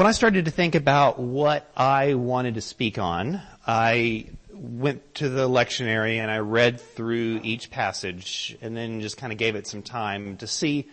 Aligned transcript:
When 0.00 0.06
I 0.06 0.12
started 0.12 0.46
to 0.46 0.50
think 0.50 0.76
about 0.76 1.18
what 1.18 1.70
I 1.76 2.14
wanted 2.14 2.54
to 2.54 2.62
speak 2.62 2.96
on, 2.96 3.42
I 3.66 4.28
went 4.50 5.16
to 5.16 5.28
the 5.28 5.46
lectionary 5.46 6.16
and 6.16 6.30
I 6.30 6.38
read 6.38 6.80
through 6.80 7.40
each 7.42 7.70
passage 7.70 8.56
and 8.62 8.74
then 8.74 9.02
just 9.02 9.18
kind 9.18 9.30
of 9.30 9.38
gave 9.38 9.56
it 9.56 9.66
some 9.66 9.82
time 9.82 10.38
to 10.38 10.46
see 10.46 10.88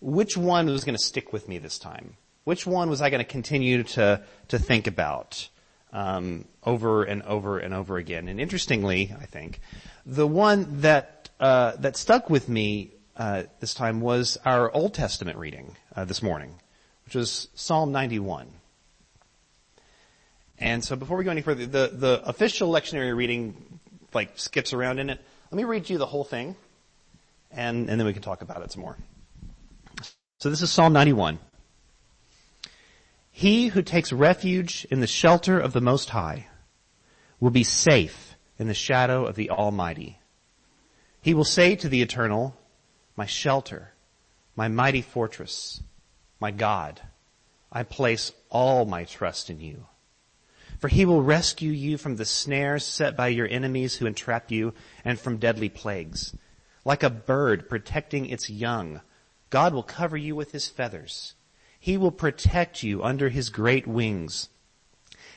which 0.00 0.36
one 0.36 0.66
was 0.66 0.82
going 0.82 0.96
to 0.96 1.04
stick 1.04 1.32
with 1.32 1.46
me 1.46 1.58
this 1.58 1.78
time. 1.78 2.16
Which 2.42 2.66
one 2.66 2.90
was 2.90 3.00
I 3.00 3.08
going 3.08 3.24
to 3.24 3.30
continue 3.30 3.84
to, 3.84 4.20
to 4.48 4.58
think 4.58 4.88
about 4.88 5.48
um, 5.92 6.44
over 6.64 7.04
and 7.04 7.22
over 7.22 7.60
and 7.60 7.72
over 7.72 7.98
again? 7.98 8.26
And 8.26 8.40
interestingly, 8.40 9.14
I 9.16 9.26
think, 9.26 9.60
the 10.04 10.26
one 10.26 10.80
that, 10.80 11.30
uh, 11.38 11.76
that 11.76 11.96
stuck 11.96 12.28
with 12.28 12.48
me 12.48 12.94
uh, 13.16 13.44
this 13.60 13.74
time 13.74 14.00
was 14.00 14.38
our 14.44 14.72
Old 14.72 14.92
Testament 14.92 15.38
reading 15.38 15.76
uh, 15.94 16.04
this 16.04 16.20
morning, 16.20 16.56
which 17.10 17.16
was 17.16 17.48
Psalm 17.56 17.90
91. 17.90 18.46
And 20.60 20.84
so 20.84 20.94
before 20.94 21.16
we 21.16 21.24
go 21.24 21.32
any 21.32 21.40
further, 21.40 21.66
the, 21.66 21.90
the 21.92 22.22
official 22.24 22.70
lectionary 22.70 23.16
reading 23.16 23.80
like 24.14 24.38
skips 24.38 24.72
around 24.72 25.00
in 25.00 25.10
it. 25.10 25.20
Let 25.50 25.56
me 25.56 25.64
read 25.64 25.90
you 25.90 25.98
the 25.98 26.06
whole 26.06 26.22
thing 26.22 26.54
and, 27.50 27.90
and 27.90 27.98
then 27.98 28.06
we 28.06 28.12
can 28.12 28.22
talk 28.22 28.42
about 28.42 28.62
it 28.62 28.70
some 28.70 28.82
more. 28.82 28.96
So 30.38 30.50
this 30.50 30.62
is 30.62 30.70
Psalm 30.70 30.92
91. 30.92 31.40
He 33.32 33.66
who 33.66 33.82
takes 33.82 34.12
refuge 34.12 34.86
in 34.88 35.00
the 35.00 35.08
shelter 35.08 35.58
of 35.58 35.72
the 35.72 35.80
Most 35.80 36.10
High 36.10 36.46
will 37.40 37.50
be 37.50 37.64
safe 37.64 38.36
in 38.56 38.68
the 38.68 38.72
shadow 38.72 39.26
of 39.26 39.34
the 39.34 39.50
Almighty. 39.50 40.20
He 41.22 41.34
will 41.34 41.42
say 41.42 41.74
to 41.74 41.88
the 41.88 42.02
Eternal, 42.02 42.54
my 43.16 43.26
shelter, 43.26 43.94
my 44.54 44.68
mighty 44.68 45.02
fortress, 45.02 45.82
my 46.40 46.50
God, 46.50 47.00
I 47.70 47.82
place 47.82 48.32
all 48.48 48.84
my 48.86 49.04
trust 49.04 49.50
in 49.50 49.60
you. 49.60 49.86
For 50.78 50.88
he 50.88 51.04
will 51.04 51.22
rescue 51.22 51.70
you 51.70 51.98
from 51.98 52.16
the 52.16 52.24
snares 52.24 52.84
set 52.84 53.16
by 53.16 53.28
your 53.28 53.46
enemies 53.46 53.96
who 53.96 54.06
entrap 54.06 54.50
you 54.50 54.72
and 55.04 55.20
from 55.20 55.36
deadly 55.36 55.68
plagues. 55.68 56.34
Like 56.84 57.02
a 57.02 57.10
bird 57.10 57.68
protecting 57.68 58.24
its 58.24 58.48
young, 58.48 59.02
God 59.50 59.74
will 59.74 59.82
cover 59.82 60.16
you 60.16 60.34
with 60.34 60.52
his 60.52 60.68
feathers. 60.68 61.34
He 61.78 61.98
will 61.98 62.10
protect 62.10 62.82
you 62.82 63.02
under 63.02 63.28
his 63.28 63.50
great 63.50 63.86
wings. 63.86 64.48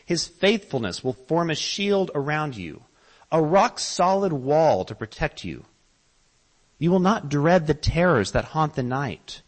His 0.05 0.27
faithfulness 0.27 1.03
will 1.03 1.13
form 1.13 1.49
a 1.49 1.55
shield 1.55 2.11
around 2.15 2.55
you, 2.55 2.83
a 3.31 3.41
rock 3.41 3.79
solid 3.79 4.31
wall 4.31 4.85
to 4.85 4.95
protect 4.95 5.43
you. 5.43 5.65
You 6.77 6.91
will 6.91 6.99
not 6.99 7.29
dread 7.29 7.67
the 7.67 7.73
terrors 7.73 8.31
that 8.31 8.45
haunt 8.45 8.75
the 8.75 8.83
night, 8.83 9.41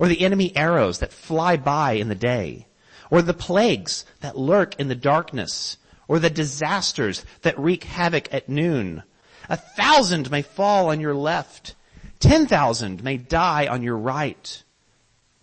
or 0.00 0.08
the 0.08 0.22
enemy 0.22 0.50
arrows 0.56 0.98
that 0.98 1.12
fly 1.12 1.56
by 1.56 1.92
in 1.92 2.08
the 2.08 2.16
day 2.16 2.66
or 3.10 3.22
the 3.22 3.34
plagues 3.34 4.04
that 4.20 4.38
lurk 4.38 4.78
in 4.78 4.88
the 4.88 4.94
darkness, 4.94 5.76
or 6.08 6.18
the 6.18 6.30
disasters 6.30 7.24
that 7.42 7.58
wreak 7.58 7.84
havoc 7.84 8.32
at 8.32 8.48
noon. 8.48 9.02
A 9.48 9.56
thousand 9.56 10.30
may 10.30 10.42
fall 10.42 10.90
on 10.90 11.00
your 11.00 11.14
left, 11.14 11.74
ten 12.20 12.46
thousand 12.46 13.02
may 13.02 13.16
die 13.16 13.66
on 13.66 13.82
your 13.82 13.96
right, 13.96 14.62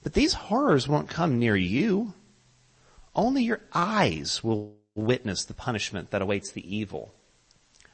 but 0.04 0.14
these 0.14 0.34
horrors 0.34 0.88
won't 0.88 1.10
come 1.10 1.40
near 1.40 1.56
you. 1.56 2.14
Only 3.14 3.44
your 3.44 3.62
eyes 3.74 4.44
will 4.44 4.76
witness 4.96 5.44
the 5.44 5.54
punishment 5.54 6.12
that 6.12 6.22
awaits 6.22 6.52
the 6.52 6.76
evil. 6.76 7.14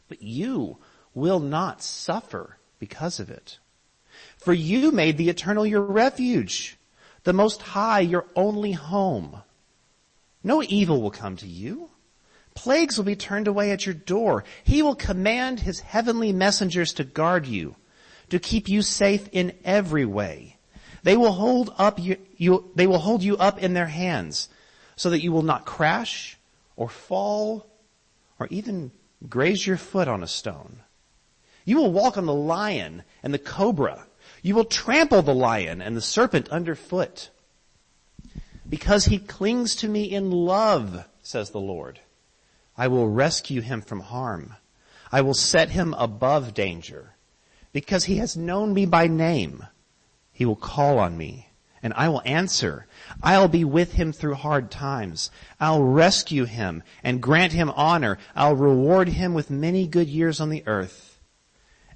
But 0.08 0.22
you 0.22 0.78
will 1.14 1.40
not 1.40 1.82
suffer 1.82 2.58
because 2.80 3.20
of 3.20 3.30
it. 3.30 3.58
For 4.44 4.54
you 4.54 4.92
made 4.92 5.18
the 5.18 5.30
eternal 5.30 5.66
your 5.66 5.82
refuge, 5.82 6.78
the 7.24 7.32
most 7.32 7.62
high 7.62 8.02
your 8.02 8.26
only 8.36 8.74
home. 8.74 9.42
No 10.44 10.62
evil 10.62 11.02
will 11.02 11.12
come 11.12 11.38
to 11.38 11.48
you. 11.48 11.90
Plagues 12.54 12.98
will 12.98 13.06
be 13.06 13.16
turned 13.16 13.48
away 13.48 13.72
at 13.72 13.86
your 13.86 13.96
door. 13.96 14.44
He 14.66 14.82
will 14.82 14.96
command 14.96 15.62
his 15.62 15.80
heavenly 15.80 16.34
messengers 16.34 16.92
to 16.94 17.06
guard 17.06 17.48
you, 17.48 17.78
to 18.30 18.38
keep 18.38 18.68
you 18.68 18.82
safe 18.82 19.30
in 19.32 19.54
every 19.64 20.06
way. 20.06 20.58
They 21.04 21.16
will 21.16 21.32
hold 21.32 21.74
up 21.78 21.98
you, 22.00 22.18
you, 22.36 22.70
they 22.76 22.86
will 22.86 23.00
hold 23.00 23.24
you 23.24 23.38
up 23.38 23.60
in 23.64 23.74
their 23.74 23.88
hands 23.88 24.50
so 24.98 25.10
that 25.10 25.24
you 25.24 25.32
will 25.32 25.42
not 25.42 25.66
crash 25.66 26.38
or 26.76 26.90
fall 26.90 27.66
or 28.40 28.48
even 28.50 28.92
graze 29.30 29.66
your 29.66 29.78
foot 29.78 30.10
on 30.10 30.22
a 30.22 30.28
stone. 30.28 30.82
You 31.64 31.78
will 31.78 31.94
walk 31.94 32.18
on 32.18 32.26
the 32.26 32.34
lion 32.34 33.04
and 33.24 33.34
the 33.34 33.40
cobra. 33.40 34.06
You 34.44 34.56
will 34.56 34.66
trample 34.66 35.22
the 35.22 35.34
lion 35.34 35.82
and 35.82 35.96
the 35.96 36.02
serpent 36.02 36.50
underfoot 36.50 37.30
because 38.70 39.06
he 39.06 39.18
clings 39.18 39.74
to 39.78 39.88
me 39.88 40.04
in 40.04 40.32
love, 40.32 41.06
says 41.22 41.52
the 41.52 41.62
Lord. 41.62 42.00
I 42.78 42.90
will 42.90 43.08
rescue 43.08 43.62
him 43.62 43.82
from 43.82 44.02
harm. 44.02 44.56
I 45.14 45.22
will 45.22 45.34
set 45.34 45.70
him 45.70 45.94
above 45.94 46.54
danger 46.54 47.14
because 47.72 48.04
he 48.04 48.18
has 48.18 48.36
known 48.36 48.74
me 48.74 48.86
by 48.86 49.08
name. 49.08 49.66
He 50.34 50.44
will 50.44 50.58
call 50.58 51.00
on 51.00 51.18
me 51.18 51.48
and 51.82 51.94
I 51.96 52.10
will 52.10 52.22
answer. 52.26 52.86
I'll 53.22 53.48
be 53.48 53.64
with 53.64 53.94
him 53.94 54.12
through 54.12 54.36
hard 54.36 54.70
times. 54.70 55.32
I'll 55.58 55.84
rescue 55.84 56.44
him 56.44 56.84
and 57.02 57.22
grant 57.22 57.54
him 57.54 57.70
honor. 57.70 58.18
I'll 58.36 58.58
reward 58.58 59.08
him 59.08 59.34
with 59.34 59.50
many 59.50 59.88
good 59.88 60.10
years 60.10 60.42
on 60.42 60.50
the 60.50 60.64
earth 60.68 61.20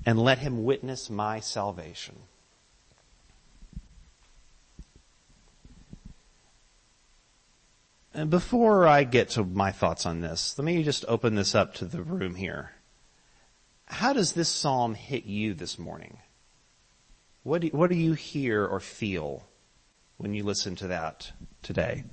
and 0.05 0.17
let 0.17 0.37
him 0.37 0.63
witness 0.63 1.09
my 1.09 1.41
salvation. 1.41 2.15
And 8.17 8.31
before 8.31 8.87
I 8.87 9.03
get 9.03 9.29
to 9.29 9.43
my 9.43 9.71
thoughts 9.71 10.07
on 10.07 10.21
this, 10.21 10.57
let 10.57 10.65
me 10.65 10.81
just 10.81 11.05
open 11.07 11.35
this 11.35 11.53
up 11.53 11.75
to 11.75 11.85
the 11.85 12.01
room 12.01 12.33
here. 12.33 12.71
How 13.85 14.11
does 14.11 14.33
this 14.33 14.49
psalm 14.49 14.95
hit 14.95 15.25
you 15.25 15.53
this 15.53 15.77
morning? 15.77 16.17
What 17.43 17.61
do, 17.61 17.67
what 17.67 17.91
do 17.91 17.95
you 17.95 18.13
hear 18.13 18.65
or 18.65 18.79
feel 18.79 19.47
when 20.17 20.33
you 20.33 20.43
listen 20.43 20.75
to 20.77 20.87
that 20.87 21.31
today? 21.61 22.05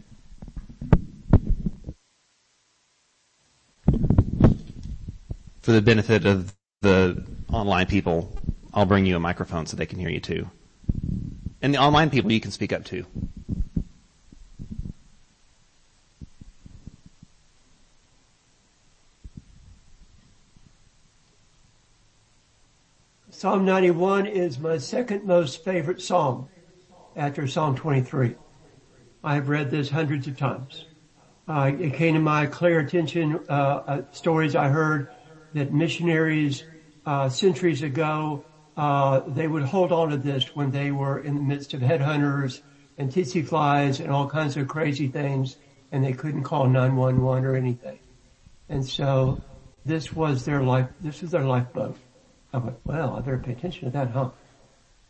For 5.63 5.73
the 5.73 5.81
benefit 5.81 6.27
of 6.27 6.55
the 6.83 7.25
online 7.51 7.87
people, 7.87 8.37
I'll 8.75 8.85
bring 8.85 9.07
you 9.07 9.17
a 9.17 9.21
microphone 9.21 9.65
so 9.65 9.79
they 9.79 9.87
can 9.87 9.99
hear 9.99 10.11
you 10.11 10.21
too. 10.21 10.51
And 11.63 11.73
the 11.73 11.79
online 11.79 12.11
people, 12.11 12.31
you 12.31 12.41
can 12.41 12.51
speak 12.51 12.75
up 12.75 12.85
too. 12.85 13.07
Psalm 23.45 23.67
91 23.67 24.25
is 24.25 24.59
my 24.59 24.79
second 24.79 25.27
most 25.27 25.63
favorite 25.63 26.01
psalm 26.01 26.49
after 27.15 27.47
Psalm 27.47 27.77
23. 27.77 28.37
I 29.23 29.35
have 29.35 29.51
read 29.51 29.71
this 29.71 29.91
hundreds 29.91 30.27
of 30.27 30.39
times. 30.39 30.87
Uh, 31.47 31.73
it 31.79 31.93
came 31.93 32.15
to 32.15 32.21
my 32.21 32.47
clear 32.47 32.81
attention, 32.81 33.39
uh, 33.51 33.53
uh, 33.53 34.03
stories 34.13 34.57
I 34.57 34.69
heard 34.69 35.09
that 35.53 35.75
missionaries, 35.75 36.65
uh, 37.05 37.29
centuries 37.29 37.83
ago, 37.83 38.47
uh, 38.79 39.21
they 39.27 39.47
would 39.47 39.65
hold 39.65 39.93
on 39.93 40.09
to 40.09 40.17
this 40.17 40.57
when 40.57 40.71
they 40.71 40.91
were 40.91 41.19
in 41.19 41.35
the 41.35 41.43
midst 41.43 41.75
of 41.75 41.83
headhunters 41.83 42.63
and 42.97 43.13
tsetse 43.13 43.47
flies 43.47 44.01
and 44.01 44.11
all 44.11 44.27
kinds 44.27 44.57
of 44.57 44.69
crazy 44.69 45.09
things 45.09 45.59
and 45.93 46.03
they 46.03 46.15
couldn't 46.15 46.45
call 46.45 46.67
911 46.67 47.45
or 47.45 47.57
anything. 47.57 47.99
And 48.71 48.87
so 48.87 49.43
this 49.85 50.15
was 50.15 50.47
their 50.47 50.63
life, 50.63 50.89
this 50.99 51.21
was 51.21 51.33
their 51.33 51.45
lifeboat. 51.45 51.99
I 52.55 52.59
went, 52.59 52.77
well, 52.85 53.17
I 53.17 53.21
better 53.21 53.39
pay 53.39 53.51
attention 53.51 53.87
to 53.87 53.91
that, 53.91 54.11
huh? 54.11 54.31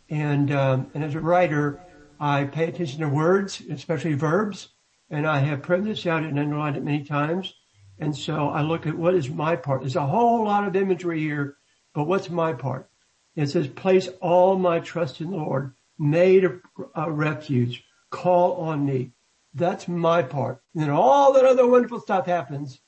And, 0.09 0.51
um, 0.51 0.91
and 0.95 1.05
as 1.05 1.15
a 1.15 1.21
writer, 1.21 1.79
I 2.19 2.45
pay 2.45 2.65
attention 2.65 3.01
to 3.01 3.09
words, 3.09 3.63
especially 3.71 4.15
verbs, 4.15 4.69
and 5.11 5.27
I 5.27 5.41
have 5.41 5.61
printed 5.61 5.89
this 5.89 6.07
out 6.07 6.23
and 6.23 6.39
underlined 6.39 6.77
it 6.77 6.83
many 6.83 7.05
times. 7.05 7.53
And 7.99 8.17
so 8.17 8.49
I 8.49 8.63
look 8.63 8.87
at 8.87 8.97
what 8.97 9.15
is 9.15 9.29
my 9.29 9.57
part. 9.57 9.83
There's 9.83 9.95
a 9.95 10.07
whole 10.07 10.47
lot 10.47 10.67
of 10.67 10.75
imagery 10.75 11.21
here, 11.21 11.59
but 11.95 12.05
what's 12.05 12.31
my 12.31 12.55
part? 12.55 12.89
It 13.37 13.49
says, 13.49 13.69
place 13.69 14.09
all 14.23 14.57
my 14.57 14.81
trust 14.81 15.21
in 15.21 15.31
the 15.31 15.37
Lord, 15.37 15.75
made 15.99 16.47
a, 16.47 16.61
a 16.95 17.11
refuge, 17.11 17.85
call 18.11 18.55
on 18.55 18.87
me. 18.87 19.13
That's 19.53 19.87
my 19.87 20.23
part. 20.23 20.63
And 20.73 20.83
then 20.83 20.91
all 20.91 21.35
that 21.35 21.45
other 21.45 21.67
wonderful 21.67 22.01
stuff 22.01 22.25
happens, 22.25 22.81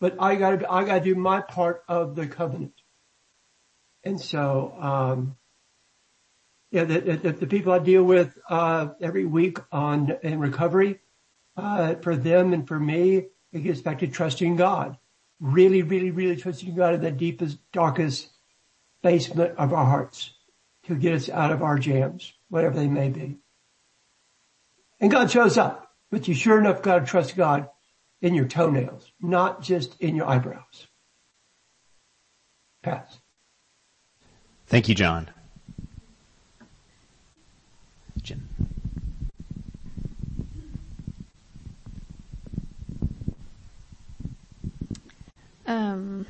but 0.00 0.16
I 0.20 0.36
gotta, 0.36 0.70
I 0.70 0.84
gotta 0.84 1.00
do 1.00 1.14
my 1.14 1.40
part 1.40 1.82
of 1.88 2.14
the 2.14 2.26
covenant. 2.26 2.81
And 4.04 4.20
so, 4.20 4.74
um, 4.80 5.36
yeah, 6.70 6.84
the, 6.84 7.00
the, 7.00 7.32
the, 7.32 7.46
people 7.46 7.72
I 7.72 7.78
deal 7.78 8.02
with, 8.02 8.36
uh, 8.48 8.88
every 9.00 9.24
week 9.24 9.58
on, 9.70 10.16
in 10.22 10.38
recovery, 10.38 11.00
uh, 11.56 11.96
for 11.96 12.16
them 12.16 12.52
and 12.52 12.66
for 12.66 12.80
me, 12.80 13.26
it 13.52 13.60
gets 13.60 13.80
back 13.80 13.98
to 14.00 14.08
trusting 14.08 14.56
God. 14.56 14.96
Really, 15.38 15.82
really, 15.82 16.10
really 16.10 16.36
trusting 16.36 16.74
God 16.74 16.94
in 16.94 17.00
the 17.00 17.10
deepest, 17.10 17.58
darkest 17.72 18.28
basement 19.02 19.54
of 19.58 19.72
our 19.72 19.84
hearts 19.84 20.32
to 20.84 20.94
get 20.94 21.14
us 21.14 21.28
out 21.28 21.52
of 21.52 21.62
our 21.62 21.78
jams, 21.78 22.32
whatever 22.48 22.76
they 22.76 22.88
may 22.88 23.08
be. 23.08 23.38
And 25.00 25.10
God 25.10 25.30
shows 25.30 25.58
up. 25.58 25.92
But 26.10 26.28
you 26.28 26.34
sure 26.34 26.58
enough 26.58 26.82
got 26.82 26.98
to 26.98 27.06
trust 27.06 27.36
God 27.36 27.68
in 28.20 28.34
your 28.34 28.46
toenails, 28.46 29.10
not 29.20 29.62
just 29.62 29.98
in 30.00 30.14
your 30.14 30.28
eyebrows. 30.28 30.86
Pass. 32.82 33.18
Thank 34.72 34.88
you, 34.88 34.94
John. 34.94 35.28
Um, 45.66 46.24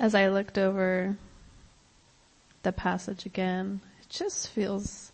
as 0.00 0.14
I 0.14 0.28
looked 0.28 0.56
over 0.56 1.14
the 2.62 2.72
passage 2.72 3.26
again, 3.26 3.82
it 4.00 4.08
just 4.08 4.48
feels 4.48 5.12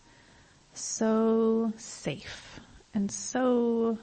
so 0.74 1.72
safe 1.76 2.60
and 2.94 3.10
so, 3.10 3.98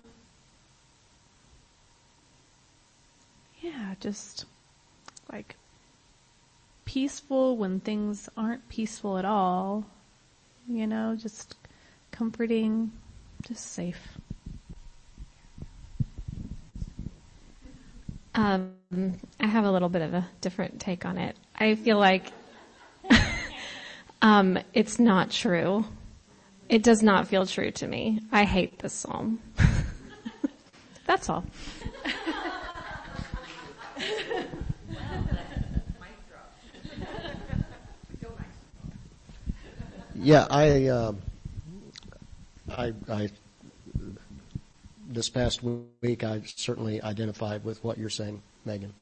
yeah, 3.61 3.95
just 4.01 4.43
like 5.31 5.55
peaceful 6.91 7.55
when 7.55 7.79
things 7.79 8.27
aren't 8.35 8.67
peaceful 8.67 9.17
at 9.17 9.23
all. 9.23 9.85
You 10.67 10.85
know, 10.85 11.15
just 11.15 11.55
comforting, 12.11 12.91
just 13.47 13.71
safe. 13.71 14.17
Um, 18.35 18.73
I 19.39 19.47
have 19.47 19.63
a 19.63 19.71
little 19.71 19.87
bit 19.87 20.01
of 20.01 20.13
a 20.13 20.27
different 20.41 20.81
take 20.81 21.05
on 21.05 21.17
it. 21.17 21.37
I 21.55 21.75
feel 21.75 21.97
like 21.97 22.33
um, 24.21 24.59
it's 24.73 24.99
not 24.99 25.31
true. 25.31 25.85
It 26.67 26.83
does 26.83 27.01
not 27.01 27.29
feel 27.29 27.45
true 27.45 27.71
to 27.71 27.87
me. 27.87 28.19
I 28.33 28.43
hate 28.43 28.79
this 28.79 28.93
psalm. 28.93 29.39
That's 31.05 31.29
all. 31.29 31.45
Yeah, 40.23 40.45
I, 40.51 40.85
uh, 40.85 41.13
I, 42.69 42.93
I, 43.09 43.29
this 45.09 45.29
past 45.29 45.63
week, 45.63 46.23
I 46.23 46.43
certainly 46.45 47.01
identified 47.01 47.63
with 47.63 47.83
what 47.83 47.97
you're 47.97 48.11
saying, 48.11 48.43
Megan. 48.63 48.93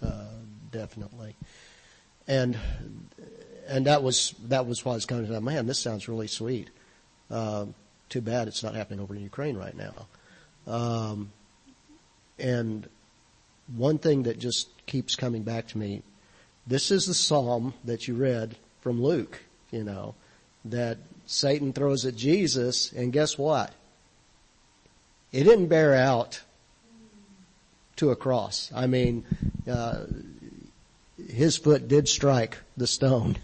Uh, 0.00 0.26
definitely. 0.70 1.34
And, 2.28 2.56
and 3.66 3.84
that 3.86 4.04
was, 4.04 4.32
that 4.44 4.64
was 4.64 4.84
why 4.84 4.92
I 4.92 4.94
was 4.94 5.06
kind 5.06 5.28
of, 5.28 5.42
man, 5.42 5.66
this 5.66 5.80
sounds 5.80 6.08
really 6.08 6.28
sweet. 6.28 6.70
Uh, 7.28 7.66
too 8.08 8.20
bad 8.20 8.46
it's 8.46 8.62
not 8.62 8.76
happening 8.76 9.00
over 9.00 9.16
in 9.16 9.22
Ukraine 9.22 9.56
right 9.56 9.74
now. 9.76 10.06
Um, 10.72 11.32
and 12.38 12.88
one 13.76 13.98
thing 13.98 14.22
that 14.22 14.38
just 14.38 14.68
keeps 14.86 15.16
coming 15.16 15.42
back 15.42 15.66
to 15.68 15.78
me, 15.78 16.04
this 16.64 16.92
is 16.92 17.06
the 17.06 17.14
psalm 17.14 17.74
that 17.84 18.06
you 18.06 18.14
read 18.14 18.54
from 18.82 19.02
Luke, 19.02 19.40
you 19.72 19.82
know, 19.82 20.14
that 20.64 20.98
Satan 21.26 21.72
throws 21.72 22.04
at 22.04 22.16
Jesus, 22.16 22.92
and 22.92 23.12
guess 23.12 23.38
what? 23.38 23.72
It 25.32 25.44
didn't 25.44 25.68
bear 25.68 25.94
out 25.94 26.42
to 27.96 28.10
a 28.10 28.16
cross. 28.16 28.70
I 28.74 28.86
mean, 28.86 29.24
uh, 29.70 30.06
his 31.28 31.56
foot 31.56 31.86
did 31.86 32.08
strike 32.08 32.58
the 32.76 32.86
stone, 32.86 33.36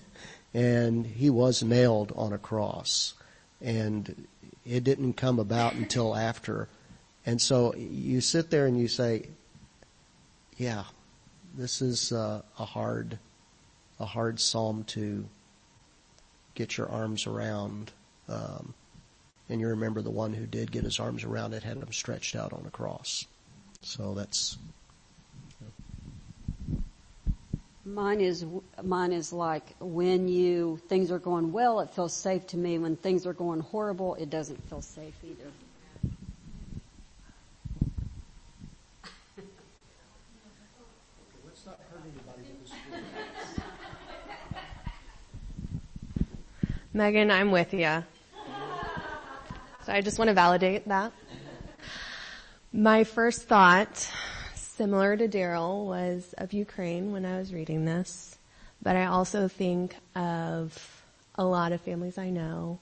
and 0.53 1.07
he 1.07 1.31
was 1.31 1.63
nailed 1.63 2.13
on 2.17 2.33
a 2.33 2.39
cross, 2.39 3.15
and 3.61 4.27
it 4.65 4.83
didn't 4.83 5.15
come 5.15 5.39
about 5.39 5.75
until 5.75 6.17
after. 6.17 6.69
And 7.25 7.41
so 7.41 7.75
you 7.77 8.21
sit 8.21 8.51
there 8.51 8.67
and 8.67 8.79
you 8.79 8.89
say, 8.89 9.29
"Yeah, 10.57 10.85
this 11.57 11.81
is 11.81 12.13
uh, 12.13 12.43
a 12.59 12.65
hard, 12.65 13.19
a 14.01 14.07
hard 14.07 14.41
psalm 14.41 14.85
to 14.85 15.27
get 16.57 16.77
your 16.77 16.89
arms 16.89 17.27
around. 17.27 17.93
Um, 18.29 18.75
and 19.49 19.61
you 19.61 19.69
remember 19.69 20.03
the 20.03 20.11
one 20.11 20.33
who 20.33 20.47
did 20.47 20.73
get 20.73 20.83
his 20.83 20.99
arms 20.99 21.23
around 21.23 21.55
it 21.55 21.63
had 21.63 21.77
him 21.77 21.93
stretched 21.93 22.35
out 22.35 22.53
on 22.53 22.65
a 22.67 22.71
cross. 22.71 23.27
So 23.83 24.15
that's. 24.15 24.59
Mine 27.85 28.21
is 28.21 28.45
mine 28.83 29.13
is 29.13 29.33
like 29.33 29.77
when 29.79 30.27
you 30.27 30.81
things 30.89 31.13
are 31.13 31.21
going 31.21 31.53
well, 31.53 31.79
it 31.79 31.91
feels 31.91 32.13
safe 32.13 32.45
to 32.49 32.57
me. 32.57 32.79
When 32.79 32.97
things 32.97 33.27
are 33.27 33.33
going 33.33 33.61
horrible, 33.61 34.17
it 34.17 34.29
doesn't 34.29 34.61
feel 34.69 34.83
safe 34.83 35.15
either. 35.23 35.53
Megan, 46.97 47.31
I'm 47.31 47.51
with 47.51 47.75
you. 47.75 48.03
So 49.85 49.93
I 49.93 50.01
just 50.01 50.19
want 50.19 50.29
to 50.29 50.35
validate 50.35 50.89
that. 50.89 51.13
My 52.73 53.05
first 53.05 53.43
thought, 53.43 54.11
similar 54.55 55.15
to 55.15 55.29
Daryl, 55.29 55.85
was 55.85 56.35
of 56.39 56.55
Ukraine 56.55 57.13
when 57.13 57.27
I 57.27 57.37
was 57.37 57.53
reading 57.53 57.85
this, 57.85 58.39
but 58.83 58.97
I 58.97 59.05
also 59.05 59.47
think 59.47 59.95
of 60.15 61.05
a 61.35 61.45
lot 61.45 61.73
of 61.73 61.83
families 61.83 62.17
I 62.17 62.31
know 62.31 62.79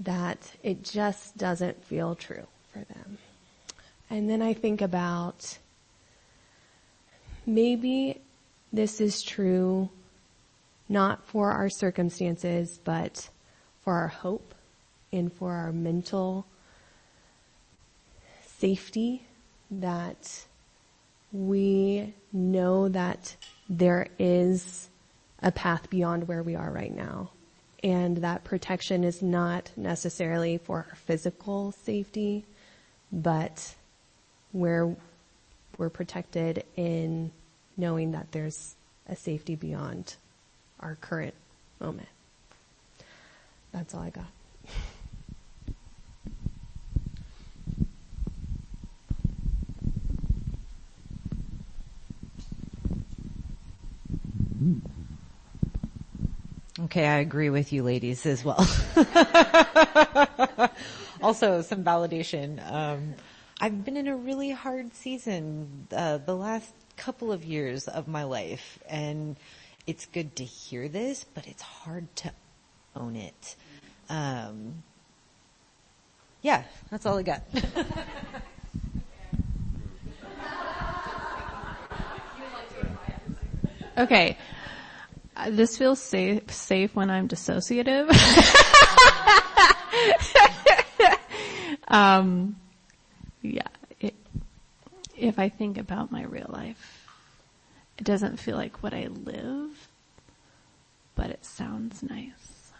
that 0.00 0.50
it 0.62 0.82
just 0.82 1.36
doesn't 1.36 1.84
feel 1.84 2.14
true 2.14 2.46
for 2.72 2.78
them. 2.78 3.18
And 4.08 4.30
then 4.30 4.40
I 4.40 4.54
think 4.54 4.80
about 4.80 5.58
maybe 7.44 8.22
this 8.72 9.02
is 9.02 9.22
true 9.22 9.90
not 10.88 11.26
for 11.26 11.50
our 11.50 11.68
circumstances, 11.68 12.80
but 12.84 13.28
for 13.82 13.94
our 13.94 14.08
hope 14.08 14.54
and 15.12 15.32
for 15.32 15.52
our 15.52 15.72
mental 15.72 16.46
safety 18.58 19.22
that 19.70 20.44
we 21.32 22.14
know 22.32 22.88
that 22.88 23.36
there 23.68 24.08
is 24.18 24.88
a 25.42 25.52
path 25.52 25.90
beyond 25.90 26.28
where 26.28 26.42
we 26.42 26.54
are 26.54 26.70
right 26.70 26.94
now. 26.94 27.30
And 27.82 28.18
that 28.18 28.44
protection 28.44 29.04
is 29.04 29.22
not 29.22 29.70
necessarily 29.76 30.58
for 30.58 30.86
our 30.88 30.96
physical 30.96 31.72
safety, 31.72 32.44
but 33.12 33.74
where 34.52 34.96
we're 35.76 35.90
protected 35.90 36.64
in 36.76 37.30
knowing 37.76 38.12
that 38.12 38.32
there's 38.32 38.74
a 39.08 39.14
safety 39.14 39.54
beyond 39.54 40.16
our 40.80 40.96
current 40.96 41.34
moment. 41.80 42.08
That's 43.72 43.94
all 43.94 44.02
I 44.02 44.10
got. 44.10 44.26
Okay, 56.78 57.06
I 57.06 57.18
agree 57.18 57.50
with 57.50 57.72
you 57.72 57.82
ladies 57.82 58.26
as 58.26 58.44
well. 58.44 58.58
also, 61.22 61.62
some 61.62 61.82
validation. 61.82 62.60
Um, 62.70 63.14
I've 63.60 63.84
been 63.84 63.96
in 63.96 64.08
a 64.08 64.16
really 64.16 64.50
hard 64.50 64.94
season 64.94 65.88
uh, 65.90 66.18
the 66.18 66.36
last 66.36 66.72
couple 66.96 67.32
of 67.32 67.44
years 67.44 67.88
of 67.88 68.08
my 68.08 68.24
life, 68.24 68.78
and 68.88 69.36
it's 69.86 70.06
good 70.06 70.36
to 70.36 70.44
hear 70.44 70.88
this, 70.88 71.24
but 71.24 71.46
it's 71.46 71.62
hard 71.62 72.14
to 72.16 72.32
own 72.94 73.16
it. 73.16 73.56
Um, 74.08 74.82
yeah, 76.42 76.64
that's 76.90 77.06
all 77.06 77.18
I 77.18 77.22
got. 77.22 77.42
Okay. 83.98 84.36
Uh, 85.36 85.50
this 85.50 85.76
feels 85.76 86.00
safe, 86.00 86.50
safe 86.50 86.94
when 86.94 87.10
I'm 87.10 87.28
dissociative. 87.28 88.08
um, 91.88 92.56
yeah. 93.42 93.62
It, 94.00 94.14
if 95.16 95.38
I 95.38 95.48
think 95.48 95.78
about 95.78 96.12
my 96.12 96.24
real 96.24 96.46
life, 96.48 96.95
it 97.98 98.04
doesn't 98.04 98.38
feel 98.38 98.56
like 98.56 98.82
what 98.82 98.92
I 98.92 99.08
live, 99.08 99.88
but 101.14 101.30
it 101.30 101.44
sounds 101.44 102.02
nice. 102.02 102.72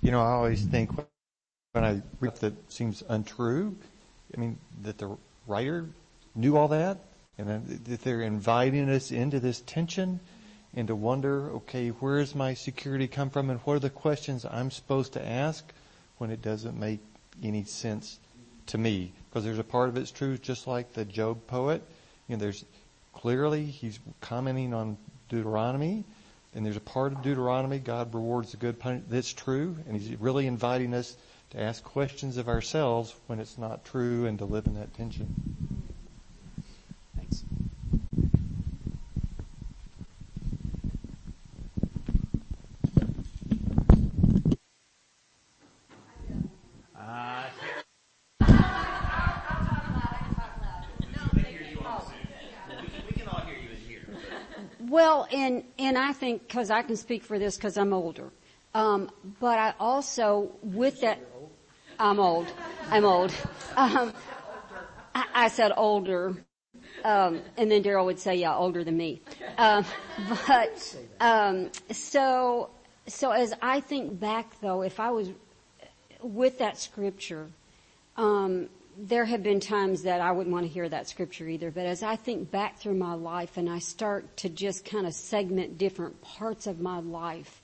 You 0.00 0.12
know, 0.12 0.20
I 0.20 0.30
always 0.30 0.62
think 0.64 0.90
when 1.72 1.84
I 1.84 2.02
read 2.20 2.36
that 2.36 2.72
seems 2.72 3.02
untrue, 3.08 3.76
I 4.34 4.40
mean, 4.40 4.58
that 4.82 4.98
the 4.98 5.16
writer 5.46 5.86
knew 6.34 6.56
all 6.56 6.68
that 6.68 6.98
and 7.36 7.66
that 7.84 8.02
they're 8.02 8.22
inviting 8.22 8.88
us 8.88 9.10
into 9.10 9.40
this 9.40 9.60
tension 9.60 10.20
and 10.74 10.88
to 10.88 10.94
wonder, 10.94 11.50
okay, 11.50 11.88
where 11.88 12.20
does 12.20 12.34
my 12.34 12.54
security 12.54 13.08
come 13.08 13.30
from 13.30 13.50
and 13.50 13.60
what 13.60 13.74
are 13.74 13.80
the 13.80 13.90
questions 13.90 14.44
I'm 14.44 14.70
supposed 14.70 15.12
to 15.14 15.26
ask 15.26 15.64
when 16.18 16.30
it 16.30 16.42
doesn't 16.42 16.78
make 16.78 17.00
any 17.42 17.64
sense 17.64 18.18
to 18.66 18.78
me? 18.78 19.12
Because 19.28 19.44
there's 19.44 19.58
a 19.58 19.64
part 19.64 19.88
of 19.88 19.96
it's 19.96 20.10
true, 20.10 20.36
just 20.38 20.66
like 20.66 20.92
the 20.92 21.04
Job 21.04 21.46
poet. 21.46 21.82
You 22.28 22.36
know, 22.36 22.40
there's 22.40 22.64
clearly 23.14 23.64
he's 23.64 23.98
commenting 24.20 24.74
on 24.74 24.96
Deuteronomy, 25.28 26.04
and 26.54 26.64
there's 26.64 26.76
a 26.76 26.80
part 26.80 27.12
of 27.12 27.22
Deuteronomy 27.22 27.78
God 27.78 28.14
rewards 28.14 28.52
the 28.52 28.58
good 28.58 28.78
punishment 28.78 29.10
that's 29.10 29.32
true, 29.32 29.76
and 29.86 30.00
he's 30.00 30.18
really 30.20 30.46
inviting 30.46 30.94
us 30.94 31.16
to 31.50 31.60
ask 31.60 31.82
questions 31.82 32.36
of 32.36 32.48
ourselves 32.48 33.14
when 33.26 33.40
it's 33.40 33.56
not 33.56 33.84
true 33.84 34.26
and 34.26 34.38
to 34.38 34.44
live 34.44 34.66
in 34.66 34.74
that 34.74 34.92
tension. 34.94 35.34
Thanks. 37.16 37.44
Well, 54.80 55.28
and 55.32 55.64
and 55.78 55.97
I 56.08 56.14
think 56.14 56.48
because 56.48 56.70
I 56.70 56.80
can 56.80 56.96
speak 56.96 57.22
for 57.22 57.38
this 57.38 57.56
because 57.56 57.76
I'm 57.76 57.92
older, 57.92 58.30
um, 58.72 59.10
but 59.40 59.58
I 59.58 59.74
also 59.78 60.50
with 60.62 61.02
that 61.02 61.20
I'm 61.98 62.18
old. 62.18 62.46
I'm 62.90 63.04
old. 63.04 63.30
Um, 63.76 64.14
I, 65.14 65.24
I 65.34 65.48
said 65.48 65.70
older, 65.76 66.34
um, 67.04 67.42
and 67.58 67.70
then 67.70 67.82
Daryl 67.82 68.06
would 68.06 68.18
say, 68.18 68.36
"Yeah, 68.36 68.56
older 68.56 68.84
than 68.84 68.96
me." 68.96 69.20
Um, 69.58 69.84
but 70.46 70.96
um, 71.20 71.70
so 71.90 72.70
so 73.06 73.30
as 73.32 73.52
I 73.60 73.80
think 73.80 74.18
back, 74.18 74.58
though, 74.62 74.80
if 74.80 74.98
I 75.00 75.10
was 75.10 75.28
with 76.22 76.58
that 76.60 76.78
scripture, 76.78 77.48
um, 78.16 78.70
there 79.00 79.24
have 79.24 79.44
been 79.44 79.60
times 79.60 80.02
that 80.02 80.20
I 80.20 80.32
wouldn't 80.32 80.52
want 80.52 80.66
to 80.66 80.72
hear 80.72 80.88
that 80.88 81.08
scripture 81.08 81.46
either, 81.46 81.70
but 81.70 81.86
as 81.86 82.02
I 82.02 82.16
think 82.16 82.50
back 82.50 82.78
through 82.78 82.96
my 82.96 83.14
life 83.14 83.56
and 83.56 83.70
I 83.70 83.78
start 83.78 84.38
to 84.38 84.48
just 84.48 84.84
kind 84.84 85.06
of 85.06 85.14
segment 85.14 85.78
different 85.78 86.20
parts 86.20 86.66
of 86.66 86.80
my 86.80 86.98
life, 86.98 87.62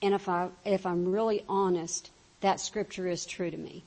and 0.00 0.14
if 0.14 0.26
I, 0.26 0.48
if 0.64 0.86
I'm 0.86 1.12
really 1.12 1.44
honest, 1.48 2.10
that 2.40 2.60
scripture 2.60 3.08
is 3.08 3.26
true 3.26 3.50
to 3.50 3.56
me. 3.56 3.84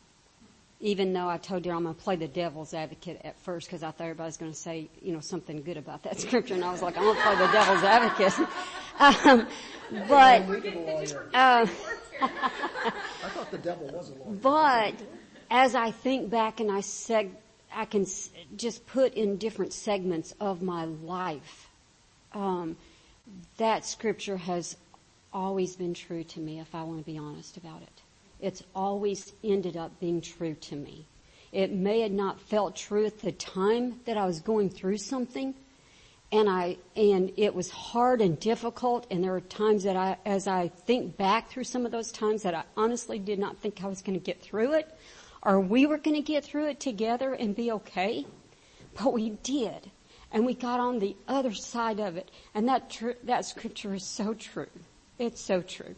Even 0.79 1.13
though 1.13 1.27
I 1.27 1.37
told 1.37 1.65
you 1.65 1.71
I'm 1.71 1.83
going 1.83 1.95
to 1.95 2.01
play 2.01 2.17
the 2.17 2.27
devil's 2.27 2.75
advocate 2.75 3.21
at 3.23 3.39
first 3.39 3.67
because 3.67 3.81
I 3.81 3.89
thought 3.89 4.03
everybody 4.03 4.27
was 4.27 4.37
going 4.37 4.51
to 4.51 4.57
say, 4.57 4.89
you 5.01 5.13
know, 5.13 5.21
something 5.21 5.63
good 5.63 5.77
about 5.77 6.03
that 6.03 6.19
scripture, 6.19 6.53
and 6.53 6.63
I 6.63 6.71
was 6.71 6.83
like, 6.83 6.95
I'm 6.95 7.03
going 7.03 7.15
to 7.15 7.23
play 7.23 7.35
the 7.37 7.51
devil's 7.51 7.83
advocate. 7.83 8.47
um, 8.99 9.47
but, 10.07 10.41
uh, 11.33 11.65
I 12.21 13.29
thought 13.29 13.49
the 13.49 13.57
devil 13.57 13.87
was 13.87 14.09
a 14.09 14.13
lawyer. 14.13 14.37
but 14.41 14.93
as 15.53 15.75
I 15.75 15.91
think 15.91 16.31
back 16.31 16.59
and 16.59 16.71
I 16.71 16.79
seg, 16.79 17.29
I 17.71 17.85
can 17.85 18.07
just 18.55 18.87
put 18.87 19.13
in 19.13 19.37
different 19.37 19.71
segments 19.71 20.33
of 20.39 20.63
my 20.63 20.85
life, 20.85 21.69
um, 22.33 22.75
that 23.57 23.85
scripture 23.85 24.37
has 24.37 24.75
always 25.31 25.75
been 25.75 25.93
true 25.93 26.23
to 26.23 26.39
me, 26.39 26.59
if 26.59 26.73
I 26.73 26.81
want 26.81 27.05
to 27.05 27.05
be 27.05 27.19
honest 27.19 27.57
about 27.57 27.83
it. 27.83 28.01
It's 28.41 28.63
always 28.75 29.31
ended 29.43 29.77
up 29.77 29.99
being 29.99 30.21
true 30.21 30.55
to 30.55 30.75
me. 30.75 31.05
It 31.51 31.71
may 31.71 32.01
have 32.01 32.11
not 32.11 32.41
felt 32.41 32.75
true 32.75 33.05
at 33.05 33.19
the 33.19 33.31
time 33.31 33.99
that 34.05 34.17
I 34.17 34.25
was 34.25 34.39
going 34.39 34.71
through 34.71 34.97
something, 34.97 35.53
and 36.31 36.49
I 36.49 36.77
and 36.95 37.31
it 37.37 37.53
was 37.53 37.69
hard 37.69 38.21
and 38.21 38.39
difficult 38.39 39.05
and 39.11 39.23
there 39.23 39.35
are 39.35 39.41
times 39.41 39.83
that 39.83 39.95
I 39.95 40.17
as 40.25 40.47
I 40.47 40.69
think 40.69 41.15
back 41.15 41.51
through 41.51 41.65
some 41.65 41.85
of 41.85 41.91
those 41.91 42.11
times 42.11 42.41
that 42.41 42.55
I 42.55 42.63
honestly 42.75 43.19
did 43.19 43.37
not 43.37 43.57
think 43.57 43.83
I 43.83 43.87
was 43.87 44.01
going 44.01 44.19
to 44.19 44.25
get 44.25 44.41
through 44.41 44.73
it 44.73 44.91
or 45.43 45.59
we 45.59 45.85
were 45.85 45.97
going 45.97 46.15
to 46.15 46.21
get 46.21 46.43
through 46.43 46.67
it 46.67 46.79
together 46.79 47.33
and 47.33 47.55
be 47.55 47.71
okay 47.71 48.25
but 48.95 49.13
we 49.13 49.31
did 49.43 49.91
and 50.31 50.45
we 50.45 50.53
got 50.53 50.79
on 50.79 50.99
the 50.99 51.15
other 51.27 51.53
side 51.53 51.99
of 51.99 52.17
it 52.17 52.31
and 52.55 52.67
that 52.67 52.89
tr- 52.89 53.11
that 53.23 53.45
scripture 53.45 53.93
is 53.93 54.05
so 54.05 54.33
true 54.33 54.67
it's 55.19 55.41
so 55.41 55.61
true. 55.61 55.95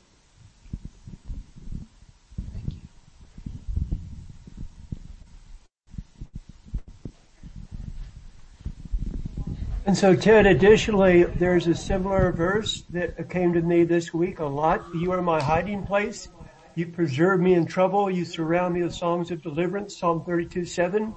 And 9.87 9.95
so, 9.95 10.15
Ted, 10.15 10.47
additionally, 10.47 11.23
there's 11.23 11.67
a 11.67 11.75
similar 11.75 12.31
verse 12.31 12.83
that 12.91 13.29
came 13.29 13.53
to 13.53 13.61
me 13.61 13.83
this 13.83 14.13
week 14.13 14.39
a 14.39 14.45
lot. 14.45 14.83
You 14.93 15.11
are 15.11 15.21
my 15.21 15.41
hiding 15.41 15.83
place. 15.83 16.27
You 16.75 16.87
preserve 16.87 17.39
me 17.39 17.53
in 17.53 17.65
trouble. 17.65 18.11
You 18.11 18.25
surround 18.25 18.73
me 18.73 18.83
with 18.83 18.93
songs 18.93 19.31
of 19.31 19.41
deliverance. 19.41 19.97
Psalm 19.97 20.25
32, 20.25 20.65
7. 20.65 21.15